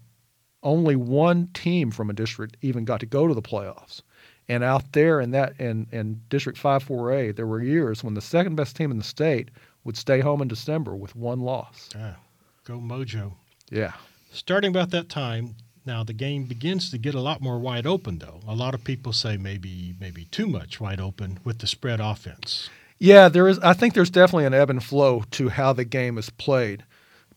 only 0.64 0.96
one 0.96 1.48
team 1.54 1.92
from 1.92 2.10
a 2.10 2.14
district 2.14 2.58
even 2.62 2.86
got 2.86 3.00
to 3.02 3.06
go 3.06 3.28
to 3.28 3.34
the 3.34 3.42
playoffs. 3.42 4.02
And 4.48 4.64
out 4.64 4.92
there 4.94 5.20
in 5.20 5.32
that 5.32 5.60
in, 5.60 5.88
in 5.92 6.22
District 6.30 6.62
5-4A, 6.62 7.36
there 7.36 7.48
were 7.48 7.64
years 7.64 8.04
when 8.04 8.14
the 8.14 8.22
second 8.22 8.56
best 8.56 8.76
team 8.76 8.92
in 8.92 8.98
the 8.98 9.04
state 9.04 9.50
would 9.84 9.98
stay 9.98 10.20
home 10.20 10.42
in 10.42 10.48
December 10.48 10.96
with 10.96 11.16
one 11.16 11.40
loss. 11.42 11.90
Ah, 11.96 12.16
go 12.64 12.78
Mojo. 12.80 13.34
Yeah. 13.70 13.94
Starting 14.32 14.70
about 14.70 14.92
that 14.92 15.10
time, 15.10 15.56
now 15.86 16.04
the 16.04 16.14
game 16.14 16.44
begins 16.44 16.92
to 16.92 16.98
get 16.98 17.16
a 17.16 17.22
lot 17.22 17.42
more 17.42 17.60
wide 17.60 17.88
open 17.88 18.20
though. 18.20 18.40
A 18.48 18.56
lot 18.56 18.74
of 18.74 18.84
people 18.84 19.14
say 19.14 19.38
maybe 19.38 19.96
maybe 20.00 20.26
too 20.26 20.48
much 20.48 20.80
wide 20.80 21.00
open 21.00 21.40
with 21.44 21.60
the 21.60 21.68
spread 21.68 22.00
offense. 22.00 22.70
Yeah, 22.98 23.30
there 23.30 23.48
is 23.48 23.60
I 23.60 23.74
think 23.74 23.94
there's 23.94 24.10
definitely 24.10 24.46
an 24.46 24.54
ebb 24.54 24.70
and 24.70 24.84
flow 24.84 25.24
to 25.32 25.50
how 25.50 25.74
the 25.74 25.86
game 25.86 26.18
is 26.18 26.30
played. 26.30 26.84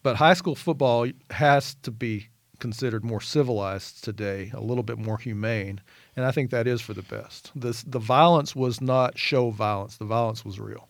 But 0.03 0.17
high 0.17 0.35
school 0.35 0.55
football 0.55 1.09
has 1.31 1.75
to 1.83 1.91
be 1.91 2.29
considered 2.61 3.05
more 3.05 3.21
civilized 3.21 4.03
today, 4.03 4.51
a 4.55 4.61
little 4.61 4.83
bit 4.83 4.99
more 4.99 5.19
humane, 5.19 5.81
and 6.17 6.25
I 6.25 6.31
think 6.31 6.51
that 6.51 6.67
is 6.67 6.81
for 6.81 6.95
the 6.95 7.03
best. 7.03 7.53
This, 7.55 7.83
the 7.83 7.99
violence 7.99 8.55
was 8.57 8.81
not 8.81 9.19
show 9.19 9.51
violence; 9.51 9.97
the 9.97 10.05
violence 10.05 10.45
was 10.45 10.59
real. 10.59 10.89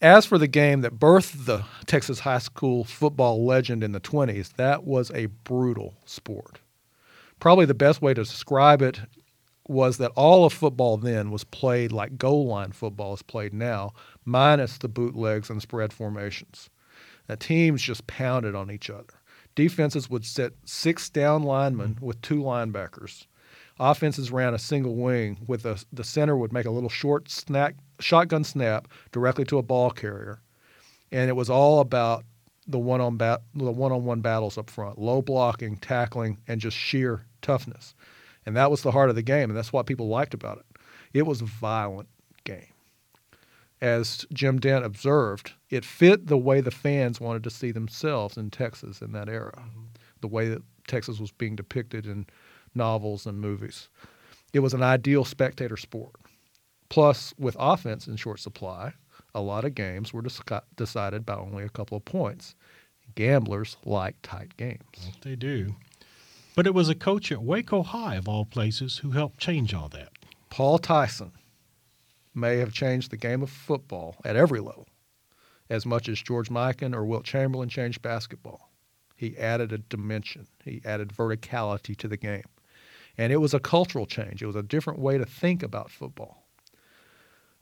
As 0.00 0.24
for 0.24 0.38
the 0.38 0.46
game 0.46 0.82
that 0.82 0.98
birthed 0.98 1.46
the 1.46 1.64
Texas 1.86 2.20
high 2.20 2.38
school 2.38 2.84
football 2.84 3.44
legend 3.44 3.82
in 3.82 3.92
the 3.92 4.00
20s, 4.00 4.52
that 4.54 4.84
was 4.84 5.10
a 5.10 5.26
brutal 5.26 5.94
sport. 6.04 6.60
Probably 7.40 7.64
the 7.64 7.74
best 7.74 8.00
way 8.00 8.14
to 8.14 8.22
describe 8.22 8.80
it 8.80 9.00
was 9.66 9.98
that 9.98 10.12
all 10.14 10.44
of 10.44 10.52
football 10.52 10.96
then 10.96 11.30
was 11.30 11.44
played 11.44 11.92
like 11.92 12.16
goal 12.16 12.46
line 12.46 12.72
football 12.72 13.14
is 13.14 13.22
played 13.22 13.52
now, 13.52 13.92
minus 14.24 14.78
the 14.78 14.88
bootlegs 14.88 15.50
and 15.50 15.60
spread 15.60 15.92
formations. 15.92 16.70
The 17.28 17.36
teams 17.36 17.82
just 17.82 18.06
pounded 18.06 18.54
on 18.54 18.70
each 18.70 18.90
other. 18.90 19.14
Defenses 19.54 20.08
would 20.10 20.24
set 20.24 20.52
six 20.64 21.10
down 21.10 21.42
linemen 21.42 21.94
mm-hmm. 21.94 22.06
with 22.06 22.20
two 22.22 22.42
linebackers. 22.42 23.26
Offenses 23.80 24.32
ran 24.32 24.54
a 24.54 24.58
single 24.58 24.96
wing 24.96 25.38
with 25.46 25.64
a, 25.64 25.82
the 25.92 26.04
center 26.04 26.36
would 26.36 26.52
make 26.52 26.66
a 26.66 26.70
little 26.70 26.88
short 26.88 27.30
snack, 27.30 27.76
shotgun 28.00 28.44
snap 28.44 28.88
directly 29.12 29.44
to 29.44 29.58
a 29.58 29.62
ball 29.62 29.90
carrier, 29.90 30.40
and 31.12 31.28
it 31.28 31.34
was 31.34 31.48
all 31.48 31.80
about 31.80 32.24
the 32.66 32.78
one 32.78 33.00
on 33.00 33.16
bat, 33.16 33.42
the 33.54 33.70
one 33.70 33.92
on 33.92 34.04
one 34.04 34.20
battles 34.20 34.58
up 34.58 34.68
front, 34.68 34.98
low 34.98 35.22
blocking, 35.22 35.76
tackling, 35.76 36.38
and 36.48 36.60
just 36.60 36.76
sheer 36.76 37.24
toughness, 37.40 37.94
and 38.46 38.56
that 38.56 38.70
was 38.70 38.82
the 38.82 38.90
heart 38.90 39.10
of 39.10 39.16
the 39.16 39.22
game, 39.22 39.48
and 39.48 39.56
that's 39.56 39.72
what 39.72 39.86
people 39.86 40.08
liked 40.08 40.34
about 40.34 40.58
it. 40.58 40.66
It 41.14 41.22
was 41.22 41.40
a 41.40 41.46
violent 41.46 42.08
game. 42.44 42.72
As 43.80 44.26
Jim 44.32 44.58
Dent 44.58 44.84
observed, 44.84 45.52
it 45.70 45.84
fit 45.84 46.26
the 46.26 46.38
way 46.38 46.60
the 46.60 46.70
fans 46.70 47.20
wanted 47.20 47.44
to 47.44 47.50
see 47.50 47.70
themselves 47.70 48.36
in 48.36 48.50
Texas 48.50 49.00
in 49.00 49.12
that 49.12 49.28
era, 49.28 49.52
mm-hmm. 49.56 49.84
the 50.20 50.28
way 50.28 50.48
that 50.48 50.62
Texas 50.88 51.20
was 51.20 51.30
being 51.30 51.54
depicted 51.54 52.06
in 52.06 52.26
novels 52.74 53.26
and 53.26 53.40
movies. 53.40 53.88
It 54.52 54.60
was 54.60 54.74
an 54.74 54.82
ideal 54.82 55.24
spectator 55.24 55.76
sport. 55.76 56.16
Plus, 56.88 57.34
with 57.38 57.56
offense 57.58 58.06
in 58.06 58.16
short 58.16 58.40
supply, 58.40 58.94
a 59.34 59.40
lot 59.40 59.64
of 59.64 59.74
games 59.74 60.12
were 60.12 60.24
decided 60.76 61.26
by 61.26 61.34
only 61.34 61.64
a 61.64 61.68
couple 61.68 61.96
of 61.96 62.04
points. 62.04 62.54
Gamblers 63.14 63.76
like 63.84 64.16
tight 64.22 64.56
games. 64.56 65.10
They 65.22 65.36
do. 65.36 65.76
But 66.56 66.66
it 66.66 66.74
was 66.74 66.88
a 66.88 66.94
coach 66.94 67.30
at 67.30 67.42
Waco 67.42 67.82
High, 67.82 68.16
of 68.16 68.26
all 68.26 68.44
places, 68.44 68.98
who 68.98 69.10
helped 69.10 69.38
change 69.38 69.74
all 69.74 69.88
that. 69.90 70.10
Paul 70.50 70.78
Tyson 70.78 71.32
may 72.34 72.58
have 72.58 72.72
changed 72.72 73.10
the 73.10 73.16
game 73.16 73.42
of 73.42 73.50
football 73.50 74.16
at 74.24 74.36
every 74.36 74.60
level 74.60 74.86
as 75.70 75.84
much 75.84 76.08
as 76.08 76.20
George 76.20 76.48
Mikan 76.48 76.94
or 76.94 77.04
Wilt 77.04 77.24
Chamberlain 77.24 77.68
changed 77.68 78.02
basketball. 78.02 78.70
He 79.16 79.36
added 79.36 79.72
a 79.72 79.78
dimension, 79.78 80.46
he 80.64 80.80
added 80.84 81.10
verticality 81.10 81.96
to 81.96 82.08
the 82.08 82.16
game. 82.16 82.44
And 83.16 83.32
it 83.32 83.38
was 83.38 83.52
a 83.52 83.60
cultural 83.60 84.06
change. 84.06 84.42
It 84.42 84.46
was 84.46 84.54
a 84.54 84.62
different 84.62 85.00
way 85.00 85.18
to 85.18 85.24
think 85.26 85.64
about 85.64 85.90
football. 85.90 86.46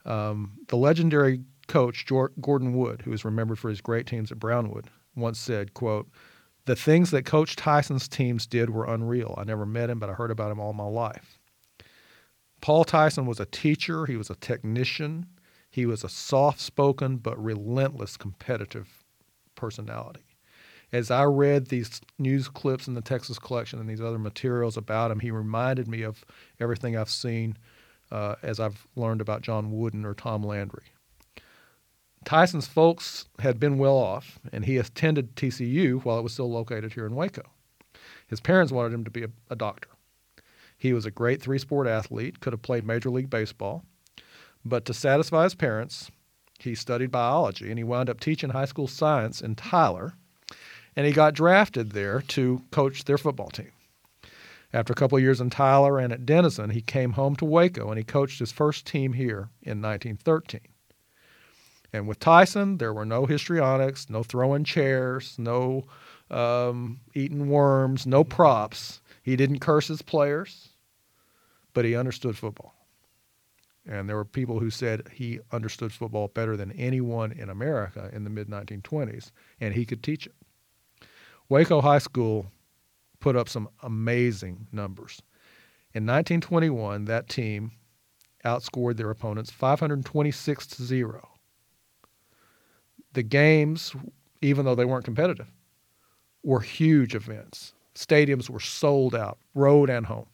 Um, 0.05 0.53
the 0.67 0.77
legendary 0.77 1.41
coach 1.67 2.05
Gordon 2.05 2.73
Wood, 2.73 3.01
who 3.01 3.11
is 3.11 3.25
remembered 3.25 3.57
for 3.57 3.69
his 3.69 3.81
great 3.81 4.05
teams 4.05 4.31
at 4.31 4.39
Brownwood, 4.39 4.85
once 5.15 5.39
said, 5.39 5.73
"quote 5.73 6.09
The 6.65 6.75
things 6.75 7.11
that 7.11 7.25
Coach 7.25 7.55
Tyson's 7.55 8.07
teams 8.07 8.45
did 8.45 8.69
were 8.69 8.85
unreal. 8.85 9.33
I 9.37 9.43
never 9.43 9.65
met 9.65 9.89
him, 9.89 9.99
but 9.99 10.09
I 10.09 10.13
heard 10.13 10.31
about 10.31 10.51
him 10.51 10.59
all 10.59 10.73
my 10.73 10.85
life." 10.85 11.39
Paul 12.61 12.83
Tyson 12.83 13.25
was 13.25 13.39
a 13.39 13.45
teacher. 13.45 14.05
He 14.05 14.17
was 14.17 14.29
a 14.29 14.35
technician. 14.35 15.27
He 15.69 15.85
was 15.85 16.03
a 16.03 16.09
soft-spoken 16.09 17.17
but 17.17 17.41
relentless 17.41 18.17
competitive 18.17 19.03
personality 19.55 20.27
as 20.91 21.11
I 21.11 21.23
read 21.25 21.67
these 21.67 22.01
news 22.17 22.47
clips 22.47 22.87
in 22.87 22.93
the 22.93 23.01
Texas 23.01 23.39
collection 23.39 23.79
and 23.79 23.89
these 23.89 24.01
other 24.01 24.19
materials 24.19 24.77
about 24.77 25.11
him, 25.11 25.19
he 25.19 25.31
reminded 25.31 25.87
me 25.87 26.01
of 26.01 26.23
everything 26.59 26.95
I've 26.95 27.09
seen 27.09 27.57
uh, 28.11 28.35
as 28.41 28.59
I've 28.59 28.87
learned 28.95 29.21
about 29.21 29.41
John 29.41 29.71
Wooden 29.71 30.05
or 30.05 30.13
Tom 30.13 30.43
Landry. 30.43 30.85
Tyson's 32.23 32.67
folks 32.67 33.25
had 33.39 33.59
been 33.59 33.77
well 33.77 33.95
off, 33.95 34.39
and 34.51 34.65
he 34.65 34.77
attended 34.77 35.35
TCU 35.35 36.03
while 36.03 36.19
it 36.19 36.23
was 36.23 36.33
still 36.33 36.49
located 36.49 36.93
here 36.93 37.05
in 37.05 37.15
Waco. 37.15 37.43
His 38.27 38.41
parents 38.41 38.71
wanted 38.71 38.93
him 38.93 39.03
to 39.05 39.11
be 39.11 39.23
a, 39.23 39.29
a 39.49 39.55
doctor. 39.55 39.89
He 40.77 40.93
was 40.93 41.05
a 41.05 41.11
great 41.11 41.41
three 41.41 41.57
sport 41.57 41.87
athlete, 41.87 42.39
could 42.39 42.53
have 42.53 42.61
played 42.61 42.85
Major 42.85 43.09
League 43.09 43.29
Baseball, 43.29 43.83
but 44.63 44.85
to 44.85 44.93
satisfy 44.93 45.43
his 45.43 45.55
parents, 45.55 46.11
he 46.59 46.75
studied 46.75 47.11
biology 47.11 47.69
and 47.69 47.77
he 47.77 47.83
wound 47.83 48.09
up 48.09 48.19
teaching 48.19 48.51
high 48.51 48.65
school 48.65 48.87
science 48.87 49.41
in 49.41 49.55
Tyler 49.55 50.13
and 50.95 51.05
he 51.05 51.13
got 51.13 51.35
drafted 51.35 51.91
there 51.91 52.21
to 52.21 52.63
coach 52.71 53.05
their 53.05 53.17
football 53.17 53.49
team. 53.49 53.71
After 54.73 54.91
a 54.91 54.95
couple 54.95 55.19
years 55.19 55.39
in 55.39 55.49
Tyler 55.49 55.99
and 55.99 56.11
at 56.11 56.25
Denison, 56.25 56.71
he 56.71 56.81
came 56.81 57.13
home 57.13 57.35
to 57.37 57.45
Waco 57.45 57.89
and 57.89 57.97
he 57.97 58.03
coached 58.03 58.39
his 58.39 58.51
first 58.51 58.85
team 58.85 59.13
here 59.13 59.49
in 59.61 59.81
1913. 59.81 60.61
And 61.93 62.07
with 62.07 62.19
Tyson, 62.19 62.77
there 62.77 62.93
were 62.93 63.05
no 63.05 63.25
histrionics, 63.25 64.09
no 64.09 64.23
throwing 64.23 64.63
chairs, 64.63 65.35
no 65.37 65.85
um, 66.29 66.99
eating 67.13 67.49
worms, 67.49 68.05
no 68.05 68.23
props. 68.23 69.01
He 69.23 69.35
didn't 69.35 69.59
curse 69.59 69.87
his 69.87 70.01
players, 70.01 70.69
but 71.73 71.85
he 71.85 71.95
understood 71.95 72.37
football. 72.37 72.73
And 73.85 74.09
there 74.09 74.17
were 74.17 74.25
people 74.25 74.59
who 74.59 74.69
said 74.69 75.07
he 75.13 75.39
understood 75.51 75.93
football 75.93 76.27
better 76.27 76.57
than 76.57 76.73
anyone 76.73 77.31
in 77.31 77.49
America 77.49 78.09
in 78.11 78.25
the 78.25 78.29
mid 78.29 78.49
1920s, 78.49 79.31
and 79.61 79.73
he 79.73 79.85
could 79.85 80.03
teach 80.03 80.27
it. 80.27 80.35
Waco 81.49 81.79
High 81.79 81.99
School 81.99 82.47
put 83.19 83.37
up 83.37 83.47
some 83.47 83.69
amazing 83.81 84.67
numbers. 84.71 85.21
In 85.93 86.05
1921, 86.05 87.05
that 87.05 87.29
team 87.29 87.71
outscored 88.43 88.97
their 88.97 89.09
opponents 89.09 89.51
526 89.51 90.67
to 90.67 90.83
0. 90.83 91.27
The 93.13 93.23
games, 93.23 93.95
even 94.41 94.65
though 94.65 94.75
they 94.75 94.85
weren't 94.85 95.05
competitive, 95.05 95.47
were 96.47 96.59
huge 96.59 97.13
events. 97.13 97.73
Stadiums 97.95 98.49
were 98.49 98.59
sold 98.59 99.13
out, 99.13 99.37
road 99.53 99.89
and 99.89 100.05
home. 100.05 100.27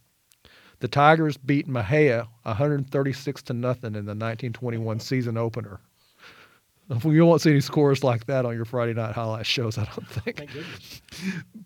The 0.80 0.88
Tigers 0.88 1.38
beat 1.38 1.68
Mexia 1.68 2.28
136 2.44 3.42
to 3.44 3.54
nothing 3.54 3.96
in 3.96 4.06
the 4.06 4.16
1921 4.16 5.00
season 5.00 5.38
opener 5.38 5.80
you 7.04 7.26
won't 7.26 7.42
see 7.42 7.52
any 7.52 7.62
scores 7.62 8.04
like 8.04 8.26
that 8.26 8.46
on 8.46 8.56
your 8.56 8.66
Friday 8.66 8.94
night 8.94 9.14
highlight 9.14 9.46
shows, 9.46 9.78
I 9.78 9.86
don't 9.86 10.08
think. 10.08 10.50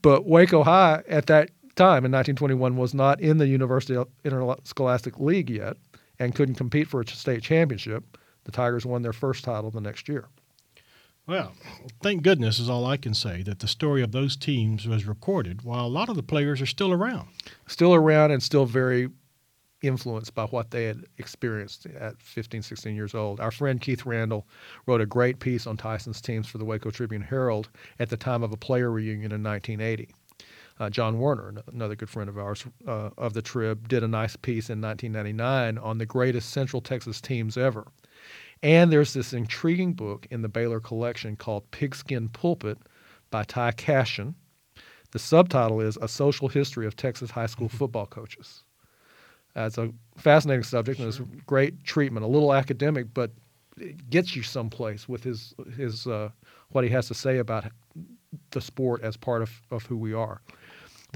but 0.02 0.26
Waco 0.26 0.64
High 0.64 1.04
at 1.08 1.28
that 1.28 1.50
time 1.76 2.06
in 2.06 2.12
1921 2.12 2.78
was 2.78 2.94
not 2.94 3.20
in 3.20 3.38
the 3.38 3.48
University 3.48 4.02
Interscholastic 4.24 5.20
League 5.20 5.50
yet 5.50 5.78
and 6.20 6.34
couldn't 6.34 6.56
compete 6.56 6.88
for 6.88 7.02
a 7.02 7.08
state 7.08 7.44
championship. 7.44 8.18
The 8.46 8.52
Tigers 8.52 8.86
won 8.86 9.02
their 9.02 9.14
first 9.14 9.44
title 9.44 9.72
the 9.72 9.82
next 9.82 10.08
year. 10.08 10.28
Well, 11.28 11.52
thank 12.02 12.24
goodness 12.24 12.58
is 12.58 12.70
all 12.70 12.86
I 12.86 12.96
can 12.96 13.14
say 13.14 13.44
that 13.44 13.60
the 13.60 13.68
story 13.68 14.02
of 14.02 14.14
those 14.14 14.38
teams 14.38 14.88
was 14.88 15.06
recorded 15.06 15.62
while 15.62 15.86
a 15.86 15.90
lot 15.90 16.08
of 16.08 16.16
the 16.16 16.24
players 16.24 16.62
are 16.62 16.66
still 16.66 16.94
around. 16.94 17.28
Still 17.68 17.94
around 17.94 18.32
and 18.32 18.42
still 18.42 18.66
very 18.66 19.10
influenced 19.82 20.34
by 20.34 20.46
what 20.46 20.72
they 20.72 20.86
had 20.86 21.04
experienced 21.18 21.86
at 21.86 22.22
15, 22.22 22.62
16 22.62 22.96
years 22.96 23.14
old. 23.14 23.42
Our 23.42 23.52
friend 23.52 23.82
Keith 23.82 24.06
Randall 24.06 24.48
wrote 24.86 25.02
a 25.02 25.06
great 25.06 25.40
piece 25.40 25.68
on 25.68 25.76
Tyson's 25.76 26.22
teams 26.22 26.48
for 26.48 26.60
the 26.60 26.66
Waco 26.66 26.92
Tribune 26.92 27.22
Herald 27.22 27.68
at 28.00 28.10
the 28.10 28.18
time 28.18 28.42
of 28.42 28.54
a 28.54 28.58
player 28.58 28.90
reunion 28.90 29.34
in 29.34 29.44
1980. 29.44 30.10
Uh, 30.80 30.90
John 30.90 31.20
Werner, 31.20 31.62
another 31.74 31.96
good 31.96 32.10
friend 32.10 32.30
of 32.30 32.38
ours 32.38 32.64
uh, 32.88 33.10
of 33.18 33.34
the 33.34 33.42
Trib, 33.42 33.90
did 33.90 34.02
a 34.02 34.08
nice 34.08 34.38
piece 34.38 34.70
in 34.70 34.80
1999 34.80 35.78
on 35.78 35.98
the 35.98 36.06
greatest 36.06 36.52
Central 36.52 36.82
Texas 36.82 37.20
teams 37.20 37.58
ever. 37.58 37.86
And 38.64 38.92
there's 38.92 39.14
this 39.14 39.34
intriguing 39.34 39.94
book 39.94 40.28
in 40.32 40.42
the 40.42 40.50
Baylor 40.50 40.80
collection 40.80 41.36
called 41.36 41.70
Pigskin 41.72 42.30
Pulpit 42.30 42.78
by 43.30 43.44
Ty 43.44 43.72
Cashion. 43.74 44.36
The 45.12 45.20
subtitle 45.20 45.80
is 45.82 45.98
A 46.02 46.08
Social 46.08 46.48
History 46.48 46.86
of 46.86 46.96
Texas 46.96 47.32
High 47.32 47.46
School 47.46 47.70
Football 47.70 48.08
Coaches. 48.08 48.64
Uh, 49.56 49.62
it's 49.62 49.78
a 49.78 49.92
fascinating 50.18 50.64
subject 50.64 51.00
and 51.00 51.08
it's 51.08 51.20
a 51.20 51.24
great 51.46 51.84
treatment, 51.84 52.26
a 52.26 52.30
little 52.30 52.54
academic, 52.54 53.14
but 53.14 53.32
it 53.78 54.10
gets 54.10 54.36
you 54.36 54.44
someplace 54.44 55.08
with 55.08 55.24
his 55.24 55.54
his 55.76 56.08
uh, 56.08 56.30
what 56.70 56.84
he 56.84 56.90
has 56.90 57.08
to 57.08 57.14
say 57.14 57.38
about 57.38 57.66
the 58.52 58.62
sport 58.62 59.02
as 59.04 59.18
part 59.18 59.42
of, 59.42 59.52
of 59.72 59.86
who 59.86 59.98
we 59.98 60.14
are. 60.14 60.42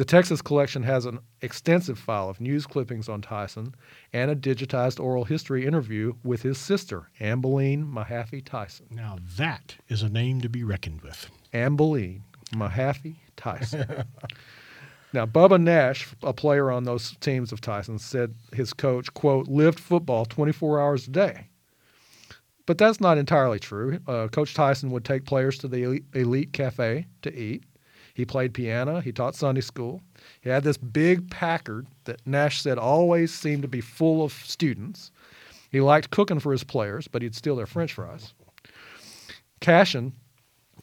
The 0.02 0.06
Texas 0.06 0.42
collection 0.42 0.82
has 0.82 1.06
an 1.06 1.20
extensive 1.44 2.00
file 2.00 2.28
of 2.28 2.42
news 2.42 2.66
clippings 2.66 3.08
on 3.08 3.22
Tyson 3.22 3.76
and 4.12 4.32
a 4.32 4.36
digitized 4.36 5.00
oral 5.00 5.26
history 5.26 5.64
interview 5.64 6.14
with 6.24 6.42
his 6.42 6.58
sister, 6.58 7.12
Ambeline 7.20 7.86
Mahaffey 7.88 8.44
Tyson. 8.44 8.88
Now 8.90 9.20
that 9.38 9.76
is 9.90 10.02
a 10.02 10.10
name 10.10 10.42
to 10.42 10.50
be 10.50 10.64
reckoned 10.64 11.02
with. 11.02 11.30
Ambeline 11.54 12.22
Mahaffey 12.52 13.18
Tyson. 13.38 14.06
now, 15.14 15.28
Bubba 15.28 15.62
Nash, 15.62 16.08
a 16.24 16.34
player 16.34 16.72
on 16.72 16.86
those 16.86 17.16
teams 17.18 17.52
of 17.52 17.62
Tyson, 17.62 18.00
said 18.00 18.34
his 18.54 18.74
coach, 18.74 19.14
quote, 19.14 19.48
lived 19.48 19.80
football 19.80 20.26
24 20.26 20.82
hours 20.82 21.08
a 21.08 21.12
day. 21.12 21.48
But 22.66 22.80
that's 22.80 23.00
not 23.00 23.20
entirely 23.20 23.60
true. 23.60 24.00
Uh, 24.08 24.30
coach 24.30 24.56
Tyson 24.56 24.90
would 24.90 25.06
take 25.06 25.26
players 25.26 25.60
to 25.60 25.68
the 25.68 25.84
elite, 25.84 26.06
elite 26.16 26.54
cafe 26.54 27.06
to 27.22 27.32
eat. 27.32 27.66
He 28.14 28.26
played 28.26 28.54
piano. 28.54 29.00
He 29.00 29.12
taught 29.12 29.36
Sunday 29.36 29.62
school. 29.62 30.02
He 30.42 30.50
had 30.50 30.64
this 30.64 30.78
big 30.78 31.30
Packard 31.30 31.88
that 32.06 32.26
Nash 32.26 32.62
said 32.62 32.78
always 32.78 33.34
seemed 33.34 33.62
to 33.62 33.68
be 33.68 33.82
full 33.82 34.24
of 34.24 34.34
students. 34.34 35.12
He 35.72 35.80
liked 35.82 36.10
cooking 36.10 36.40
for 36.40 36.52
his 36.52 36.64
players, 36.64 37.08
but 37.08 37.22
he'd 37.22 37.36
steal 37.36 37.56
their 37.56 37.66
french 37.66 37.94
fries. 37.94 38.34
Cashion, 39.62 40.14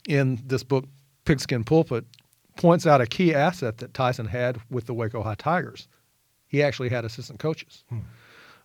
in 0.08 0.40
this 0.46 0.62
book, 0.62 0.86
Pigskin 1.24 1.64
Pulpit, 1.64 2.04
points 2.56 2.86
out 2.86 3.00
a 3.00 3.06
key 3.06 3.34
asset 3.34 3.78
that 3.78 3.94
Tyson 3.94 4.26
had 4.26 4.58
with 4.70 4.86
the 4.86 4.94
Waco 4.94 5.22
High 5.22 5.34
Tigers. 5.34 5.88
He 6.46 6.62
actually 6.62 6.88
had 6.88 7.04
assistant 7.04 7.38
coaches. 7.38 7.84
Hmm. 7.90 7.98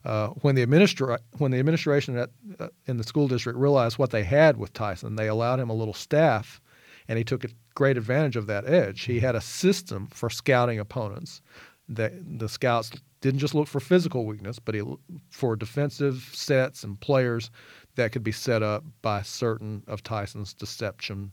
Uh, 0.06 0.28
when 0.42 0.56
the 0.56 0.66
administra- 0.66 1.20
when 1.38 1.52
the 1.52 1.60
administration 1.60 2.18
at, 2.18 2.30
uh, 2.60 2.68
in 2.88 2.98
the 2.98 3.04
school 3.04 3.28
district 3.28 3.58
realized 3.58 3.98
what 3.98 4.12
they 4.12 4.24
had 4.24 4.58
with 4.58 4.74
Tyson, 4.74 5.16
they 5.16 5.28
allowed 5.28 5.60
him 5.60 5.70
a 5.70 5.74
little 5.74 5.94
staff, 5.94 6.60
and 7.08 7.18
he 7.18 7.24
took 7.24 7.46
great 7.76 7.98
advantage 7.98 8.36
of 8.36 8.48
that 8.48 8.68
edge. 8.68 9.04
He 9.04 9.20
had 9.20 9.36
a 9.36 9.42
system 9.42 10.08
for 10.08 10.30
scouting 10.30 10.80
opponents. 10.80 11.42
That 11.90 12.14
the 12.40 12.48
scouts 12.48 12.92
didn't 13.20 13.40
just 13.40 13.54
look 13.54 13.68
for 13.68 13.82
physical 13.82 14.26
weakness, 14.26 14.58
but 14.58 14.74
he, 14.74 14.84
for 15.30 15.56
defensive 15.58 16.30
sets 16.34 16.84
and 16.84 17.00
players 17.00 17.52
that 17.96 18.12
could 18.12 18.24
be 18.24 18.32
set 18.32 18.64
up 18.64 18.84
by 19.02 19.22
certain 19.22 19.84
of 19.88 20.02
Tyson's 20.02 20.54
deception 20.54 21.32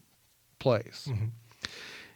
plays. 0.59 1.07
Mm-hmm. 1.09 1.27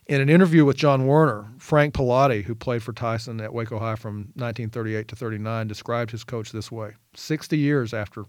In 0.07 0.21
an 0.21 0.29
interview 0.29 0.65
with 0.65 0.77
John 0.77 1.07
Werner, 1.07 1.47
Frank 1.59 1.95
Pilati, 1.95 2.45
who 2.45 2.55
played 2.55 2.83
for 2.83 2.93
Tyson 2.93 3.41
at 3.41 3.55
Waco 3.55 3.79
High 3.79 3.97
from 3.97 4.33
1938 4.35 5.09
to 5.09 5.17
39, 5.17 5.67
described 5.67 6.11
his 6.11 6.25
coach 6.25 6.53
this 6.53 6.71
way 6.71 6.93
60 7.15 7.57
years 7.57 7.95
after 7.95 8.25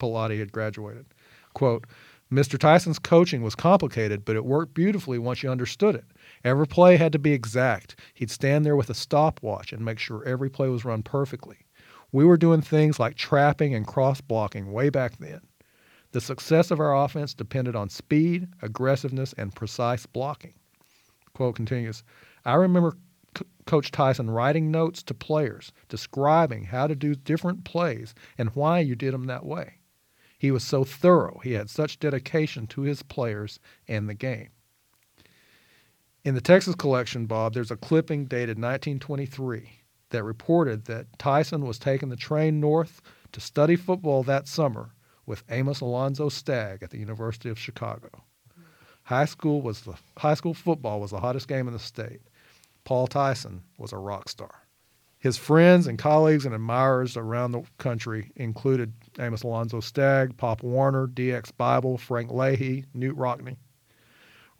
Pilati 0.00 0.38
had 0.38 0.52
graduated. 0.52 1.06
Quote, 1.54 1.86
Mr. 2.30 2.58
Tyson's 2.58 2.98
coaching 2.98 3.42
was 3.42 3.54
complicated, 3.54 4.24
but 4.24 4.36
it 4.36 4.44
worked 4.44 4.74
beautifully 4.74 5.18
once 5.18 5.42
you 5.42 5.50
understood 5.50 5.94
it. 5.94 6.04
Every 6.44 6.66
play 6.66 6.96
had 6.98 7.12
to 7.12 7.18
be 7.18 7.32
exact. 7.32 7.98
He'd 8.12 8.30
stand 8.30 8.66
there 8.66 8.76
with 8.76 8.90
a 8.90 8.94
stopwatch 8.94 9.72
and 9.72 9.82
make 9.82 9.98
sure 9.98 10.22
every 10.24 10.50
play 10.50 10.68
was 10.68 10.84
run 10.84 11.02
perfectly. 11.02 11.56
We 12.12 12.24
were 12.24 12.36
doing 12.36 12.60
things 12.60 13.00
like 13.00 13.14
trapping 13.14 13.74
and 13.74 13.86
cross 13.86 14.20
blocking 14.20 14.72
way 14.72 14.90
back 14.90 15.16
then. 15.18 15.40
The 16.12 16.20
success 16.20 16.70
of 16.70 16.80
our 16.80 16.94
offense 17.04 17.32
depended 17.32 17.74
on 17.74 17.88
speed, 17.88 18.48
aggressiveness, 18.60 19.34
and 19.38 19.54
precise 19.54 20.04
blocking. 20.04 20.54
Quote 21.32 21.56
continues 21.56 22.02
I 22.44 22.54
remember 22.54 22.96
C- 23.38 23.44
Coach 23.66 23.90
Tyson 23.90 24.30
writing 24.30 24.70
notes 24.70 25.02
to 25.04 25.14
players 25.14 25.72
describing 25.88 26.64
how 26.64 26.86
to 26.86 26.94
do 26.94 27.14
different 27.14 27.64
plays 27.64 28.14
and 28.36 28.50
why 28.50 28.80
you 28.80 28.96
did 28.96 29.14
them 29.14 29.24
that 29.24 29.46
way. 29.46 29.77
He 30.38 30.50
was 30.52 30.62
so 30.62 30.84
thorough. 30.84 31.40
He 31.42 31.52
had 31.52 31.68
such 31.68 31.98
dedication 31.98 32.66
to 32.68 32.82
his 32.82 33.02
players 33.02 33.58
and 33.88 34.08
the 34.08 34.14
game. 34.14 34.50
In 36.24 36.34
the 36.34 36.40
Texas 36.40 36.74
collection, 36.74 37.26
Bob, 37.26 37.54
there's 37.54 37.70
a 37.70 37.76
clipping 37.76 38.26
dated 38.26 38.56
1923 38.56 39.82
that 40.10 40.22
reported 40.22 40.84
that 40.84 41.18
Tyson 41.18 41.66
was 41.66 41.78
taking 41.78 42.08
the 42.08 42.16
train 42.16 42.60
north 42.60 43.00
to 43.32 43.40
study 43.40 43.76
football 43.76 44.22
that 44.22 44.48
summer 44.48 44.90
with 45.26 45.44
Amos 45.50 45.80
Alonzo 45.80 46.28
Stagg 46.28 46.82
at 46.82 46.90
the 46.90 46.98
University 46.98 47.50
of 47.50 47.58
Chicago. 47.58 48.08
High 49.04 49.26
school 49.26 49.62
was 49.62 49.82
the 49.82 49.94
high 50.18 50.34
school 50.34 50.54
football 50.54 51.00
was 51.00 51.10
the 51.10 51.20
hottest 51.20 51.48
game 51.48 51.66
in 51.66 51.72
the 51.72 51.78
state. 51.78 52.20
Paul 52.84 53.06
Tyson 53.06 53.62
was 53.76 53.92
a 53.92 53.98
rock 53.98 54.28
star. 54.28 54.67
His 55.18 55.36
friends 55.36 55.88
and 55.88 55.98
colleagues 55.98 56.46
and 56.46 56.54
admirers 56.54 57.16
around 57.16 57.50
the 57.50 57.62
country 57.78 58.30
included 58.36 58.92
Amos 59.18 59.42
Alonzo 59.42 59.80
Stagg, 59.80 60.36
Pop 60.36 60.62
Warner, 60.62 61.08
DX 61.08 61.50
Bible, 61.56 61.98
Frank 61.98 62.30
Leahy, 62.30 62.84
Knute 62.96 63.16
Rockne. 63.16 63.56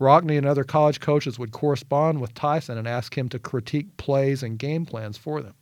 Rockne 0.01 0.37
and 0.37 0.47
other 0.47 0.65
college 0.65 1.01
coaches 1.01 1.39
would 1.39 1.53
correspond 1.53 2.21
with 2.21 2.35
Tyson 2.35 2.77
and 2.79 2.89
ask 2.89 3.17
him 3.17 3.29
to 3.29 3.39
critique 3.39 3.97
plays 3.97 4.43
and 4.43 4.59
game 4.59 4.85
plans 4.85 5.17
for 5.17 5.43
them. 5.43 5.55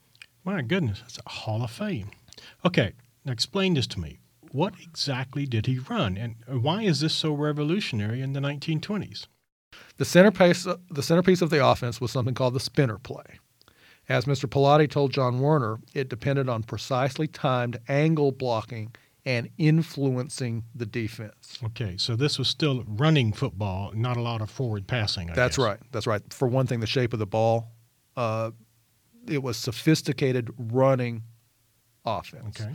My 0.45 0.63
goodness, 0.63 1.01
that's 1.01 1.19
a 1.25 1.29
Hall 1.29 1.63
of 1.63 1.71
Fame. 1.71 2.11
Okay, 2.65 2.93
now 3.25 3.33
explain 3.33 3.75
this 3.75 3.87
to 3.89 4.01
me. 4.01 4.19
What 4.53 4.75
exactly 4.81 5.45
did 5.45 5.67
he 5.67 5.79
run, 5.79 6.17
and 6.17 6.37
why 6.63 6.83
is 6.83 7.01
this 7.01 7.15
so 7.15 7.35
revolutionary 7.35 8.23
in 8.23 8.33
the 8.33 8.41
1920s? 8.41 9.27
The 9.99 10.05
centerpiece, 10.05 10.67
the 10.91 11.03
centerpiece 11.03 11.43
of 11.43 11.51
the 11.51 11.67
offense 11.67 12.01
was 12.01 12.11
something 12.11 12.35
called 12.35 12.55
the 12.55 12.61
spinner 12.61 12.99
play. 12.99 13.41
As 14.09 14.25
Mr. 14.25 14.49
Pilati 14.49 14.89
told 14.89 15.13
John 15.13 15.41
Werner, 15.41 15.79
it 15.93 16.09
depended 16.09 16.49
on 16.49 16.63
precisely 16.63 17.27
timed 17.27 17.79
angle 17.89 18.31
blocking 18.31 18.95
and 19.25 19.49
influencing 19.59 20.63
the 20.75 20.87
defense. 20.87 21.59
Okay, 21.65 21.97
so 21.97 22.15
this 22.15 22.39
was 22.39 22.47
still 22.47 22.85
running 22.87 23.33
football, 23.33 23.91
not 23.93 24.17
a 24.17 24.23
lot 24.23 24.41
of 24.41 24.49
forward 24.49 24.87
passing. 24.87 25.31
I 25.31 25.35
That's 25.35 25.57
guess. 25.57 25.65
right. 25.65 25.79
That's 25.91 26.07
right. 26.07 26.23
For 26.33 26.47
one 26.47 26.69
thing, 26.69 26.79
the 26.79 26.87
shape 26.87 27.13
of 27.13 27.19
the 27.19 27.27
ball, 27.27 27.73
uh, 28.17 28.53
it 29.27 29.43
was 29.43 29.57
sophisticated 29.57 30.51
running 30.57 31.25
offense. 32.05 32.61
Okay. 32.61 32.73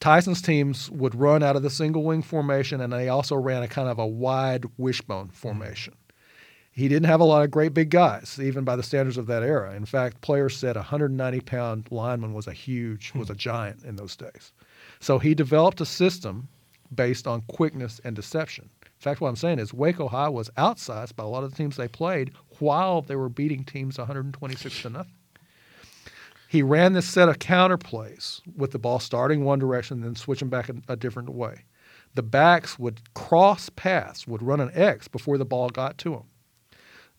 Tyson's 0.00 0.42
teams 0.42 0.90
would 0.90 1.14
run 1.14 1.44
out 1.44 1.54
of 1.54 1.62
the 1.62 1.70
single 1.70 2.02
wing 2.02 2.20
formation, 2.20 2.80
and 2.80 2.92
they 2.92 3.08
also 3.08 3.36
ran 3.36 3.62
a 3.62 3.68
kind 3.68 3.88
of 3.88 4.00
a 4.00 4.06
wide 4.06 4.64
wishbone 4.76 5.28
formation 5.28 5.94
he 6.74 6.88
didn't 6.88 7.06
have 7.06 7.20
a 7.20 7.24
lot 7.24 7.44
of 7.44 7.52
great 7.52 7.72
big 7.72 7.90
guys, 7.90 8.40
even 8.42 8.64
by 8.64 8.74
the 8.74 8.82
standards 8.82 9.16
of 9.16 9.28
that 9.28 9.44
era. 9.44 9.74
In 9.76 9.84
fact, 9.84 10.20
players 10.22 10.56
said 10.56 10.74
a 10.74 10.80
190 10.80 11.40
pound 11.40 11.86
lineman 11.92 12.34
was 12.34 12.48
a 12.48 12.52
huge, 12.52 13.12
was 13.14 13.30
a 13.30 13.34
giant 13.34 13.84
in 13.84 13.94
those 13.94 14.16
days. 14.16 14.52
So 14.98 15.20
he 15.20 15.34
developed 15.36 15.80
a 15.80 15.86
system 15.86 16.48
based 16.92 17.28
on 17.28 17.42
quickness 17.42 18.00
and 18.04 18.16
deception. 18.16 18.70
In 18.82 18.90
fact, 18.98 19.20
what 19.20 19.28
I'm 19.28 19.36
saying 19.36 19.60
is 19.60 19.72
Waco 19.72 20.08
High 20.08 20.28
was 20.28 20.50
outsized 20.56 21.14
by 21.14 21.22
a 21.22 21.28
lot 21.28 21.44
of 21.44 21.50
the 21.50 21.56
teams 21.56 21.76
they 21.76 21.86
played 21.86 22.32
while 22.58 23.02
they 23.02 23.16
were 23.16 23.28
beating 23.28 23.64
teams 23.64 23.98
126 23.98 24.82
to 24.82 24.90
nothing. 24.90 25.14
He 26.48 26.62
ran 26.62 26.92
this 26.92 27.08
set 27.08 27.28
of 27.28 27.38
counter 27.38 27.76
plays 27.76 28.40
with 28.56 28.72
the 28.72 28.78
ball 28.78 28.98
starting 28.98 29.44
one 29.44 29.58
direction, 29.60 29.98
and 29.98 30.04
then 30.04 30.16
switching 30.16 30.48
back 30.48 30.68
a, 30.68 30.74
a 30.88 30.96
different 30.96 31.30
way. 31.30 31.64
The 32.14 32.22
backs 32.22 32.78
would 32.78 33.14
cross 33.14 33.68
paths, 33.70 34.26
would 34.26 34.42
run 34.42 34.60
an 34.60 34.70
X 34.74 35.06
before 35.06 35.38
the 35.38 35.44
ball 35.44 35.68
got 35.68 35.98
to 35.98 36.10
them. 36.10 36.24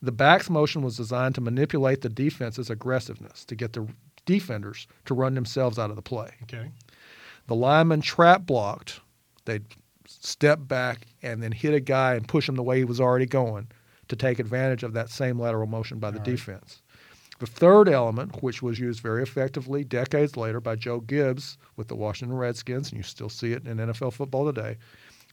The 0.05 0.11
backs 0.11 0.51
motion 0.51 0.83
was 0.83 0.95
designed 0.95 1.33
to 1.35 1.41
manipulate 1.41 2.01
the 2.01 2.09
defense's 2.09 2.69
aggressiveness 2.69 3.43
to 3.45 3.55
get 3.55 3.73
the 3.73 3.87
defenders 4.25 4.87
to 5.05 5.15
run 5.15 5.33
themselves 5.33 5.79
out 5.79 5.89
of 5.89 5.95
the 5.95 6.03
play. 6.03 6.29
Okay. 6.43 6.69
The 7.47 7.55
lineman 7.55 8.01
trap 8.01 8.45
blocked. 8.45 8.99
They'd 9.45 9.65
step 10.07 10.59
back 10.61 11.07
and 11.23 11.41
then 11.41 11.51
hit 11.51 11.73
a 11.73 11.79
guy 11.79 12.13
and 12.13 12.27
push 12.27 12.47
him 12.47 12.53
the 12.55 12.61
way 12.61 12.77
he 12.77 12.85
was 12.85 13.01
already 13.01 13.25
going 13.25 13.67
to 14.07 14.15
take 14.15 14.37
advantage 14.37 14.83
of 14.83 14.93
that 14.93 15.09
same 15.09 15.39
lateral 15.39 15.65
motion 15.65 15.97
by 15.97 16.11
the 16.11 16.19
defense. 16.19 16.83
The 17.39 17.47
third 17.47 17.89
element, 17.89 18.43
which 18.43 18.61
was 18.61 18.79
used 18.79 19.01
very 19.01 19.23
effectively 19.23 19.83
decades 19.83 20.37
later 20.37 20.61
by 20.61 20.75
Joe 20.75 20.99
Gibbs 20.99 21.57
with 21.75 21.87
the 21.87 21.95
Washington 21.95 22.37
Redskins, 22.37 22.89
and 22.89 22.97
you 22.97 23.03
still 23.03 23.29
see 23.29 23.53
it 23.53 23.67
in 23.67 23.77
NFL 23.77 24.13
football 24.13 24.45
today, 24.45 24.77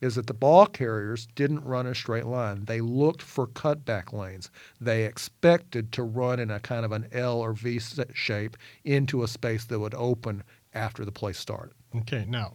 is 0.02 0.16
that 0.16 0.26
the 0.26 0.34
ball 0.34 0.66
carriers 0.66 1.26
didn't 1.36 1.64
run 1.64 1.86
a 1.86 1.94
straight 1.94 2.26
line. 2.26 2.64
They 2.66 2.80
looked 2.80 3.22
for 3.22 3.46
cutback 3.46 4.12
lanes. 4.12 4.50
They 4.80 5.04
expected 5.04 5.92
to 5.92 6.02
run 6.02 6.40
in 6.40 6.50
a 6.50 6.60
kind 6.60 6.84
of 6.84 6.90
an 6.90 7.06
L 7.12 7.38
or 7.40 7.52
V 7.52 7.80
shape 8.12 8.56
into 8.84 9.22
a 9.22 9.28
space 9.28 9.64
that 9.66 9.78
would 9.78 9.94
open 9.94 10.42
after 10.74 11.04
the 11.04 11.12
play 11.12 11.32
started. 11.32 11.74
Okay, 11.94 12.26
now, 12.28 12.54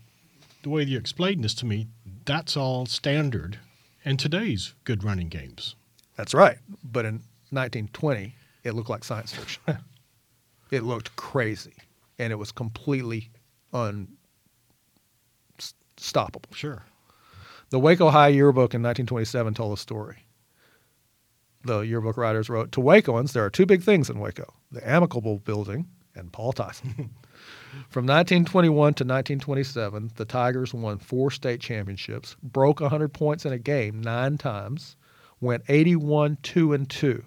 the 0.62 0.69
way 0.69 0.83
you 0.83 0.97
explained 0.97 1.43
this 1.43 1.55
to 1.55 1.65
me, 1.65 1.88
that's 2.25 2.57
all 2.57 2.86
standard 2.86 3.57
in 4.03 4.17
today's 4.17 4.73
good 4.83 5.03
running 5.03 5.29
games. 5.29 5.75
That's 6.17 6.33
right. 6.33 6.57
But 6.83 7.05
in 7.05 7.13
1920, 7.51 8.36
it 8.65 8.73
looked 8.73 8.89
like 8.89 9.05
science 9.05 9.31
fiction. 9.33 9.62
it 10.71 10.83
looked 10.83 11.15
crazy, 11.15 11.75
and 12.19 12.33
it 12.33 12.36
was 12.36 12.51
completely 12.51 13.29
unstoppable. 15.95 16.49
Sure. 16.51 16.83
The 17.69 17.80
Waco 17.80 18.10
High 18.10 18.30
yearbook 18.30 18.73
in 18.73 18.82
1927 18.82 19.53
told 19.53 19.73
a 19.73 19.82
story. 19.82 20.25
The 21.63 21.82
yearbook 21.82 22.15
writers 22.17 22.49
wrote 22.49 22.71
To 22.73 22.82
Wacoans, 22.82 23.34
there 23.34 23.43
are 23.43 23.49
two 23.49 23.65
big 23.65 23.84
things 23.84 24.10
in 24.10 24.19
Waco 24.19 24.53
the 24.71 24.88
Amicable 24.89 25.39
Building 25.39 25.88
and 26.15 26.32
Paul 26.32 26.53
Tyson. 26.53 26.95
From 27.89 28.06
1921 28.06 28.73
to 28.73 29.03
1927, 29.03 30.12
the 30.15 30.25
Tigers 30.25 30.73
won 30.73 30.97
four 30.97 31.30
state 31.30 31.60
championships, 31.62 32.36
broke 32.41 32.80
100 32.80 33.10
points 33.13 33.45
in 33.45 33.53
a 33.53 33.60
game 33.60 34.01
nine 34.01 34.38
times, 34.38 34.95
went 35.41 35.63
81 35.69 36.38
2 36.41 36.73
and 36.73 36.89
2, 36.89 37.23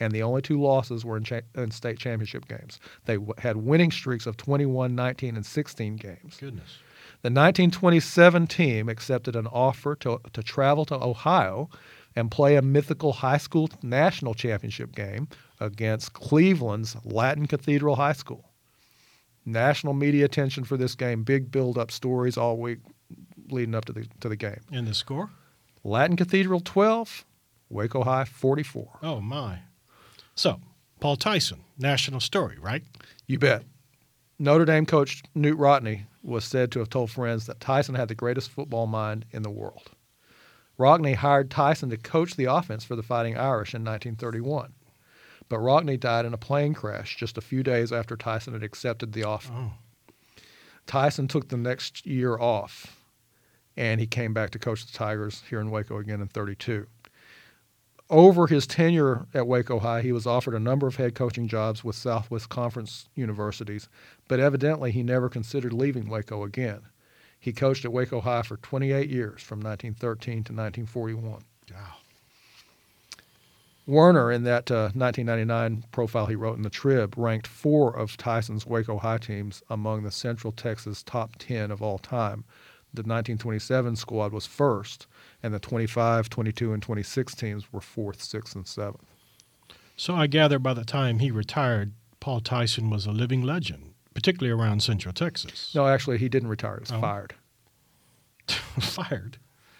and 0.00 0.12
the 0.12 0.22
only 0.22 0.42
two 0.42 0.60
losses 0.60 1.04
were 1.04 1.16
in, 1.16 1.24
cha- 1.24 1.40
in 1.54 1.70
state 1.70 1.98
championship 1.98 2.48
games. 2.48 2.80
They 3.04 3.14
w- 3.14 3.34
had 3.38 3.58
winning 3.58 3.90
streaks 3.90 4.26
of 4.26 4.36
21, 4.36 4.94
19, 4.94 5.36
and 5.36 5.46
16 5.46 5.96
games. 5.96 6.36
Goodness. 6.40 6.78
The 7.22 7.28
1927 7.28 8.48
team 8.48 8.88
accepted 8.88 9.36
an 9.36 9.46
offer 9.46 9.94
to, 9.96 10.20
to 10.32 10.42
travel 10.42 10.84
to 10.86 10.96
Ohio 10.96 11.70
and 12.16 12.32
play 12.32 12.56
a 12.56 12.62
mythical 12.62 13.12
high 13.12 13.36
school 13.36 13.70
national 13.80 14.34
championship 14.34 14.92
game 14.92 15.28
against 15.60 16.14
Cleveland's 16.14 16.96
Latin 17.04 17.46
Cathedral 17.46 17.94
High 17.94 18.12
School. 18.14 18.50
National 19.46 19.94
media 19.94 20.24
attention 20.24 20.64
for 20.64 20.76
this 20.76 20.96
game, 20.96 21.22
big 21.22 21.52
build 21.52 21.78
up 21.78 21.92
stories 21.92 22.36
all 22.36 22.56
week 22.56 22.80
leading 23.50 23.76
up 23.76 23.84
to 23.84 23.92
the, 23.92 24.06
to 24.20 24.28
the 24.28 24.36
game. 24.36 24.60
And 24.72 24.88
the 24.88 24.94
score? 24.94 25.30
Latin 25.84 26.16
Cathedral 26.16 26.58
12, 26.58 27.24
Waco 27.68 28.02
High 28.02 28.24
44. 28.24 28.98
Oh, 29.00 29.20
my. 29.20 29.60
So, 30.34 30.60
Paul 30.98 31.16
Tyson, 31.16 31.60
national 31.78 32.20
story, 32.20 32.56
right? 32.60 32.82
You 33.28 33.38
bet. 33.38 33.62
Notre 34.42 34.64
Dame 34.64 34.86
coach 34.86 35.22
Knute 35.36 35.56
Rockne 35.56 36.06
was 36.20 36.44
said 36.44 36.72
to 36.72 36.80
have 36.80 36.90
told 36.90 37.12
friends 37.12 37.46
that 37.46 37.60
Tyson 37.60 37.94
had 37.94 38.08
the 38.08 38.14
greatest 38.16 38.50
football 38.50 38.88
mind 38.88 39.24
in 39.30 39.44
the 39.44 39.50
world. 39.50 39.92
Rockne 40.76 41.14
hired 41.14 41.48
Tyson 41.48 41.90
to 41.90 41.96
coach 41.96 42.34
the 42.34 42.46
offense 42.46 42.82
for 42.82 42.96
the 42.96 43.04
Fighting 43.04 43.36
Irish 43.36 43.72
in 43.72 43.84
1931. 43.84 44.72
But 45.48 45.60
Rockne 45.60 45.96
died 45.96 46.24
in 46.24 46.34
a 46.34 46.38
plane 46.38 46.74
crash 46.74 47.16
just 47.16 47.38
a 47.38 47.40
few 47.40 47.62
days 47.62 47.92
after 47.92 48.16
Tyson 48.16 48.52
had 48.52 48.64
accepted 48.64 49.12
the 49.12 49.22
offer. 49.22 49.52
Oh. 49.54 49.72
Tyson 50.88 51.28
took 51.28 51.48
the 51.48 51.56
next 51.56 52.04
year 52.04 52.36
off, 52.36 52.96
and 53.76 54.00
he 54.00 54.08
came 54.08 54.34
back 54.34 54.50
to 54.50 54.58
coach 54.58 54.84
the 54.84 54.92
Tigers 54.92 55.44
here 55.50 55.60
in 55.60 55.70
Waco 55.70 55.98
again 55.98 56.20
in 56.20 56.26
32. 56.26 56.88
Over 58.12 58.46
his 58.46 58.66
tenure 58.66 59.26
at 59.32 59.46
Waco 59.46 59.78
High, 59.78 60.02
he 60.02 60.12
was 60.12 60.26
offered 60.26 60.52
a 60.52 60.60
number 60.60 60.86
of 60.86 60.96
head 60.96 61.14
coaching 61.14 61.48
jobs 61.48 61.82
with 61.82 61.96
Southwest 61.96 62.50
Conference 62.50 63.08
universities, 63.14 63.88
but 64.32 64.40
evidently 64.40 64.90
he 64.90 65.02
never 65.02 65.28
considered 65.28 65.74
leaving 65.74 66.08
Waco 66.08 66.42
again. 66.42 66.80
He 67.38 67.52
coached 67.52 67.84
at 67.84 67.92
Waco 67.92 68.22
High 68.22 68.40
for 68.40 68.56
28 68.56 69.10
years, 69.10 69.42
from 69.42 69.58
1913 69.58 70.32
to 70.44 70.54
1941. 70.54 71.42
Wow. 71.70 71.76
Werner, 73.86 74.32
in 74.32 74.44
that 74.44 74.70
uh, 74.70 74.88
1999 74.94 75.84
profile 75.92 76.24
he 76.24 76.34
wrote 76.34 76.56
in 76.56 76.62
the 76.62 76.70
Trib, 76.70 77.12
ranked 77.18 77.46
four 77.46 77.94
of 77.94 78.16
Tyson's 78.16 78.64
Waco 78.64 78.96
High 78.96 79.18
teams 79.18 79.62
among 79.68 80.02
the 80.02 80.10
Central 80.10 80.50
Texas 80.50 81.02
top 81.02 81.36
10 81.36 81.70
of 81.70 81.82
all 81.82 81.98
time. 81.98 82.44
The 82.94 83.02
1927 83.02 83.96
squad 83.96 84.32
was 84.32 84.46
first, 84.46 85.06
and 85.42 85.52
the 85.52 85.58
25, 85.58 86.30
22, 86.30 86.72
and 86.72 86.82
26 86.82 87.34
teams 87.34 87.70
were 87.70 87.82
fourth, 87.82 88.22
sixth, 88.22 88.56
and 88.56 88.66
seventh. 88.66 89.04
So 89.94 90.14
I 90.14 90.26
gather 90.26 90.58
by 90.58 90.72
the 90.72 90.86
time 90.86 91.18
he 91.18 91.30
retired, 91.30 91.92
Paul 92.18 92.40
Tyson 92.40 92.88
was 92.88 93.04
a 93.04 93.12
living 93.12 93.42
legend, 93.42 93.91
particularly 94.14 94.52
around 94.52 94.82
Central 94.82 95.12
Texas. 95.12 95.72
No, 95.74 95.86
actually, 95.86 96.18
he 96.18 96.28
didn't 96.28 96.48
retire. 96.48 96.76
He 96.76 96.80
was 96.80 96.92
Oh. 96.92 97.00
fired. 97.00 97.34
Fired. 98.80 99.38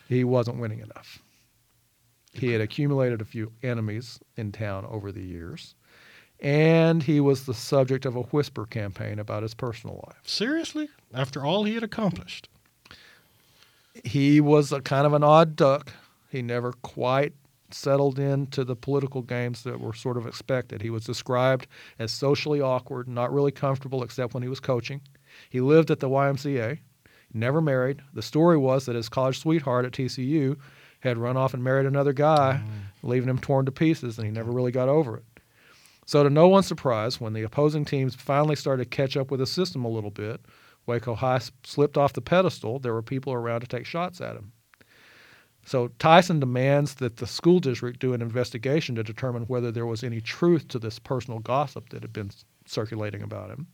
He 0.09 0.25
wasn't 0.25 0.59
winning 0.59 0.81
enough. 0.81 1.19
He 2.33 2.53
had 2.53 2.61
accumulated 2.61 3.21
a 3.21 3.25
few 3.27 3.53
enemies 3.63 4.19
in 4.37 4.53
town 4.53 4.87
over 4.87 5.13
the 5.13 5.23
years, 5.23 5.75
and 6.41 7.03
he 7.03 7.21
was 7.21 7.45
the 7.45 7.55
subject 7.55 8.07
of 8.07 8.17
a 8.17 8.23
whisper 8.23 8.65
campaign 8.67 9.19
about 9.19 9.43
his 9.43 9.55
personal 9.55 10.03
life. 10.07 10.21
Seriously? 10.25 10.89
After 11.13 11.45
all 11.45 11.65
he 11.65 11.75
had 11.75 11.83
accomplished? 11.83 12.49
he 14.05 14.41
was 14.41 14.73
a 14.73 14.81
kind 14.81 15.07
of 15.07 15.13
an 15.13 15.23
odd 15.23 15.55
duck. 15.55 15.93
He 16.31 16.41
never 16.41 16.73
quite 16.73 17.35
settled 17.75 18.19
into 18.19 18.65
the 18.65 18.77
political 18.77 19.23
games 19.23 19.63
that 19.63 19.81
were 19.81 19.95
sort 19.95 20.17
of 20.17 20.27
expected. 20.27 20.83
He 20.83 20.91
was 20.91 21.05
described 21.05 21.67
as 21.99 22.13
socially 22.13 22.61
awkward, 22.61 23.09
not 23.09 23.33
really 23.33 23.53
comfortable 23.53 24.03
except 24.03 24.35
when 24.35 24.43
he 24.43 24.49
was 24.49 24.61
coaching. 24.61 25.01
He 25.51 25.61
lived 25.61 25.91
at 25.91 26.01
the 26.01 26.09
YMCA, 26.09 26.79
never 27.33 27.61
married. 27.61 28.03
The 28.13 28.23
story 28.23 28.57
was 28.57 28.87
that 28.87 28.97
his 28.97 29.09
college 29.09 29.39
sweetheart 29.39 29.85
at 29.85 29.93
TCU 29.93 30.57
had 31.01 31.19
run 31.19 31.37
off 31.37 31.55
and 31.55 31.65
married 31.65 31.87
another 31.87 32.13
guy, 32.13 32.63
mm. 32.63 33.09
leaving 33.09 33.29
him 33.29 33.39
torn 33.39 33.67
to 33.67 33.73
pieces, 33.73 34.19
and 34.19 34.27
he 34.27 34.33
never 34.33 34.53
really 34.53 34.73
got 34.73 34.89
over 34.89 35.17
it. 35.17 35.25
So, 36.07 36.23
to 36.23 36.31
no 36.31 36.49
one's 36.49 36.67
surprise, 36.67 37.21
when 37.21 37.33
the 37.33 37.43
opposing 37.43 37.85
teams 37.85 38.15
finally 38.15 38.57
started 38.57 38.85
to 38.85 38.97
catch 38.97 39.17
up 39.17 39.31
with 39.31 39.41
the 39.41 39.47
system 39.47 39.85
a 39.85 39.89
little 39.89 40.11
bit, 40.11 40.41
Waco 40.87 41.15
High 41.15 41.41
slipped 41.65 41.97
off 41.97 42.13
the 42.13 42.21
pedestal. 42.21 42.79
There 42.79 42.93
were 42.93 43.03
people 43.03 43.33
around 43.33 43.61
to 43.61 43.67
take 43.67 43.87
shots 43.87 44.21
at 44.21 44.37
him. 44.37 44.53
So 45.65 45.89
Tyson 45.99 46.41
demands 46.41 46.95
that 46.95 47.17
the 47.17 47.27
school 47.27 47.61
district 47.61 48.01
do 48.01 48.15
an 48.15 48.23
investigation 48.23 48.95
to 48.97 49.05
determine 49.05 49.45
whether 49.45 49.71
there 49.71 49.87
was 49.87 50.03
any 50.03 50.21
truth 50.21 50.69
to 50.69 50.79
this 50.79 50.99
personal 50.99 51.39
gossip 51.39 51.89
that 51.91 52.03
had 52.03 52.13
been 52.13 52.31
circulating 52.67 53.23
about 53.23 53.51
him. 53.51 53.67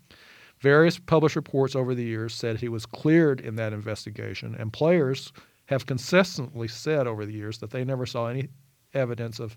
Various 0.61 0.99
published 0.99 1.37
reports 1.37 1.75
over 1.77 1.95
the 1.95 2.05
years 2.05 2.35
said 2.35 2.59
he 2.59 2.69
was 2.69 2.85
cleared 2.85 3.41
in 3.41 3.57
that 3.57 3.73
investigation, 3.73 4.55
and 4.59 4.73
players 4.73 5.33
have 5.67 5.87
consistently 5.87 6.69
said 6.69 7.07
over 7.07 7.25
the 7.25 7.33
years 7.33 7.59
that 7.59 7.71
they 7.71 7.85
never 7.85 8.07
saw 8.07 8.27
any 8.27 8.49
evidence 8.95 9.39
of 9.39 9.57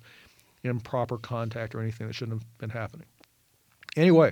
improper 0.64 1.18
contact 1.18 1.74
or 1.74 1.82
anything 1.82 2.08
that 2.08 2.14
shouldn't 2.14 2.40
have 2.40 2.58
been 2.60 2.70
happening. 2.70 3.08
Anyway, 3.98 4.32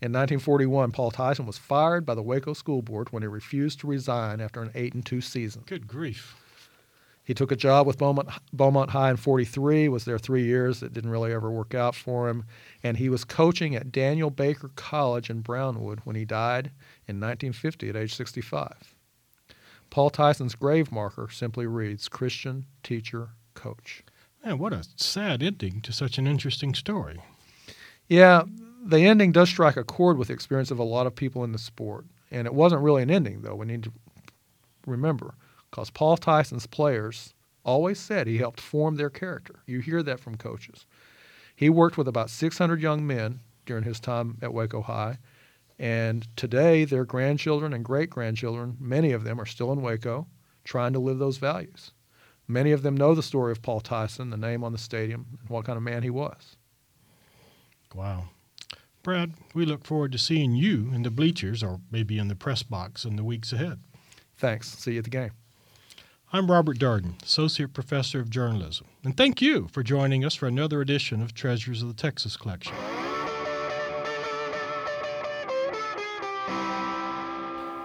in 0.00 0.10
1941, 0.10 0.90
Paul 0.90 1.12
Tyson 1.12 1.46
was 1.46 1.58
fired 1.58 2.04
by 2.04 2.14
the 2.14 2.22
Waco 2.22 2.52
School 2.52 2.82
Board 2.82 3.12
when 3.12 3.22
he 3.22 3.28
refused 3.28 3.80
to 3.80 3.86
resign 3.86 4.40
after 4.40 4.60
an 4.60 4.72
8 4.74 4.94
and 4.94 5.06
2 5.06 5.20
season. 5.20 5.62
Good 5.66 5.86
grief. 5.86 6.34
He 7.24 7.34
took 7.34 7.52
a 7.52 7.56
job 7.56 7.86
with 7.86 7.98
Beaumont, 7.98 8.28
Beaumont 8.52 8.90
High 8.90 9.10
in 9.10 9.16
43, 9.16 9.88
was 9.88 10.04
there 10.04 10.18
three 10.18 10.44
years. 10.44 10.82
It 10.82 10.92
didn't 10.92 11.10
really 11.10 11.32
ever 11.32 11.50
work 11.50 11.74
out 11.74 11.94
for 11.94 12.28
him. 12.28 12.44
And 12.82 12.96
he 12.96 13.08
was 13.08 13.24
coaching 13.24 13.76
at 13.76 13.92
Daniel 13.92 14.30
Baker 14.30 14.70
College 14.74 15.30
in 15.30 15.40
Brownwood 15.40 16.00
when 16.04 16.16
he 16.16 16.24
died 16.24 16.72
in 17.06 17.20
1950 17.20 17.88
at 17.90 17.96
age 17.96 18.14
65. 18.14 18.96
Paul 19.90 20.10
Tyson's 20.10 20.54
grave 20.54 20.90
marker 20.90 21.28
simply 21.30 21.66
reads 21.66 22.08
Christian 22.08 22.66
Teacher 22.82 23.28
Coach. 23.54 24.02
Man, 24.44 24.58
what 24.58 24.72
a 24.72 24.84
sad 24.96 25.42
ending 25.42 25.80
to 25.82 25.92
such 25.92 26.18
an 26.18 26.26
interesting 26.26 26.74
story. 26.74 27.20
Yeah, 28.08 28.42
the 28.84 29.00
ending 29.00 29.30
does 29.30 29.48
strike 29.48 29.76
a 29.76 29.84
chord 29.84 30.18
with 30.18 30.28
the 30.28 30.34
experience 30.34 30.70
of 30.72 30.78
a 30.78 30.84
lot 30.84 31.06
of 31.06 31.14
people 31.14 31.44
in 31.44 31.52
the 31.52 31.58
sport. 31.58 32.06
And 32.32 32.46
it 32.46 32.54
wasn't 32.54 32.82
really 32.82 33.02
an 33.02 33.10
ending, 33.10 33.42
though. 33.42 33.54
We 33.54 33.66
need 33.66 33.84
to 33.84 33.92
remember, 34.86 35.34
because 35.72 35.90
Paul 35.90 36.18
Tyson's 36.18 36.66
players 36.66 37.32
always 37.64 37.98
said 37.98 38.26
he 38.26 38.36
helped 38.38 38.60
form 38.60 38.96
their 38.96 39.08
character. 39.08 39.60
You 39.66 39.80
hear 39.80 40.02
that 40.02 40.20
from 40.20 40.36
coaches. 40.36 40.86
He 41.56 41.70
worked 41.70 41.96
with 41.96 42.06
about 42.06 42.30
600 42.30 42.80
young 42.80 43.06
men 43.06 43.40
during 43.64 43.84
his 43.84 43.98
time 43.98 44.36
at 44.42 44.52
Waco 44.52 44.82
High. 44.82 45.18
And 45.78 46.28
today, 46.36 46.84
their 46.84 47.06
grandchildren 47.06 47.72
and 47.72 47.84
great 47.84 48.10
grandchildren, 48.10 48.76
many 48.78 49.12
of 49.12 49.24
them 49.24 49.40
are 49.40 49.46
still 49.46 49.72
in 49.72 49.80
Waco 49.80 50.26
trying 50.62 50.92
to 50.92 50.98
live 50.98 51.18
those 51.18 51.38
values. 51.38 51.92
Many 52.46 52.72
of 52.72 52.82
them 52.82 52.96
know 52.96 53.14
the 53.14 53.22
story 53.22 53.50
of 53.50 53.62
Paul 53.62 53.80
Tyson, 53.80 54.30
the 54.30 54.36
name 54.36 54.62
on 54.62 54.72
the 54.72 54.78
stadium, 54.78 55.26
and 55.40 55.48
what 55.48 55.64
kind 55.64 55.78
of 55.78 55.82
man 55.82 56.02
he 56.02 56.10
was. 56.10 56.56
Wow. 57.94 58.24
Brad, 59.02 59.32
we 59.54 59.64
look 59.64 59.84
forward 59.84 60.12
to 60.12 60.18
seeing 60.18 60.54
you 60.54 60.90
in 60.94 61.02
the 61.02 61.10
bleachers 61.10 61.62
or 61.62 61.80
maybe 61.90 62.18
in 62.18 62.28
the 62.28 62.36
press 62.36 62.62
box 62.62 63.04
in 63.04 63.16
the 63.16 63.24
weeks 63.24 63.52
ahead. 63.52 63.80
Thanks. 64.36 64.68
See 64.68 64.92
you 64.92 64.98
at 64.98 65.04
the 65.04 65.10
game. 65.10 65.32
I'm 66.34 66.50
Robert 66.50 66.78
Darden, 66.78 67.22
Associate 67.22 67.70
Professor 67.70 68.18
of 68.18 68.30
Journalism, 68.30 68.86
and 69.04 69.14
thank 69.14 69.42
you 69.42 69.68
for 69.70 69.82
joining 69.82 70.24
us 70.24 70.34
for 70.34 70.46
another 70.46 70.80
edition 70.80 71.20
of 71.20 71.34
Treasures 71.34 71.82
of 71.82 71.88
the 71.88 71.94
Texas 71.94 72.38
Collection. 72.38 72.74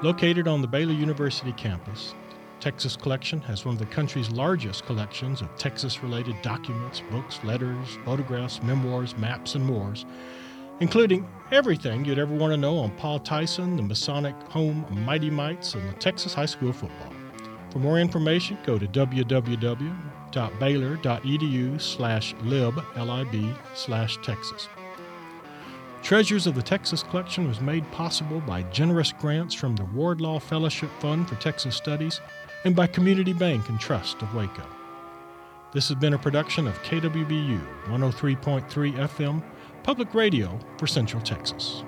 Located 0.01 0.47
on 0.47 0.61
the 0.61 0.67
Baylor 0.67 0.93
University 0.93 1.51
campus, 1.51 2.15
Texas 2.61 2.95
Collection 2.95 3.41
has 3.41 3.65
one 3.65 3.75
of 3.75 3.79
the 3.79 3.85
country's 3.87 4.29
largest 4.29 4.85
collections 4.85 5.41
of 5.41 5.53
Texas 5.57 6.01
related 6.01 6.41
documents, 6.41 7.03
books, 7.11 7.43
letters, 7.43 7.97
photographs, 8.05 8.63
memoirs, 8.63 9.17
maps, 9.17 9.55
and 9.55 9.65
more, 9.65 9.93
including 10.79 11.27
everything 11.51 12.05
you'd 12.05 12.17
ever 12.17 12.33
want 12.33 12.53
to 12.53 12.57
know 12.57 12.77
on 12.77 12.91
Paul 12.91 13.19
Tyson, 13.19 13.75
the 13.75 13.83
Masonic 13.83 14.35
home 14.43 14.85
Mighty 14.89 15.29
Mites, 15.29 15.73
and 15.73 15.89
the 15.89 15.93
Texas 15.95 16.33
high 16.33 16.45
school 16.45 16.71
football. 16.71 17.16
For 17.77 17.83
more 17.83 17.99
information, 17.99 18.57
go 18.65 18.79
to 18.79 18.87
www.baylor.edu 18.87 21.79
slash 21.79 22.35
lib, 22.41 22.83
L-I-B, 22.95 23.53
slash 23.75 24.17
Texas. 24.23 24.67
Treasures 26.01 26.47
of 26.47 26.55
the 26.55 26.63
Texas 26.63 27.03
Collection 27.03 27.47
was 27.47 27.61
made 27.61 27.85
possible 27.91 28.39
by 28.39 28.63
generous 28.63 29.11
grants 29.11 29.53
from 29.53 29.75
the 29.75 29.85
Wardlaw 29.85 30.39
Fellowship 30.39 30.89
Fund 30.99 31.29
for 31.29 31.35
Texas 31.35 31.75
Studies 31.75 32.19
and 32.65 32.75
by 32.75 32.87
Community 32.87 33.33
Bank 33.33 33.69
and 33.69 33.79
Trust 33.79 34.23
of 34.23 34.33
Waco. 34.33 34.65
This 35.71 35.87
has 35.89 35.99
been 35.99 36.15
a 36.15 36.17
production 36.17 36.65
of 36.65 36.81
KWBU 36.81 37.61
103.3 37.89 39.07
FM, 39.07 39.43
public 39.83 40.15
radio 40.15 40.57
for 40.79 40.87
Central 40.87 41.21
Texas. 41.21 41.83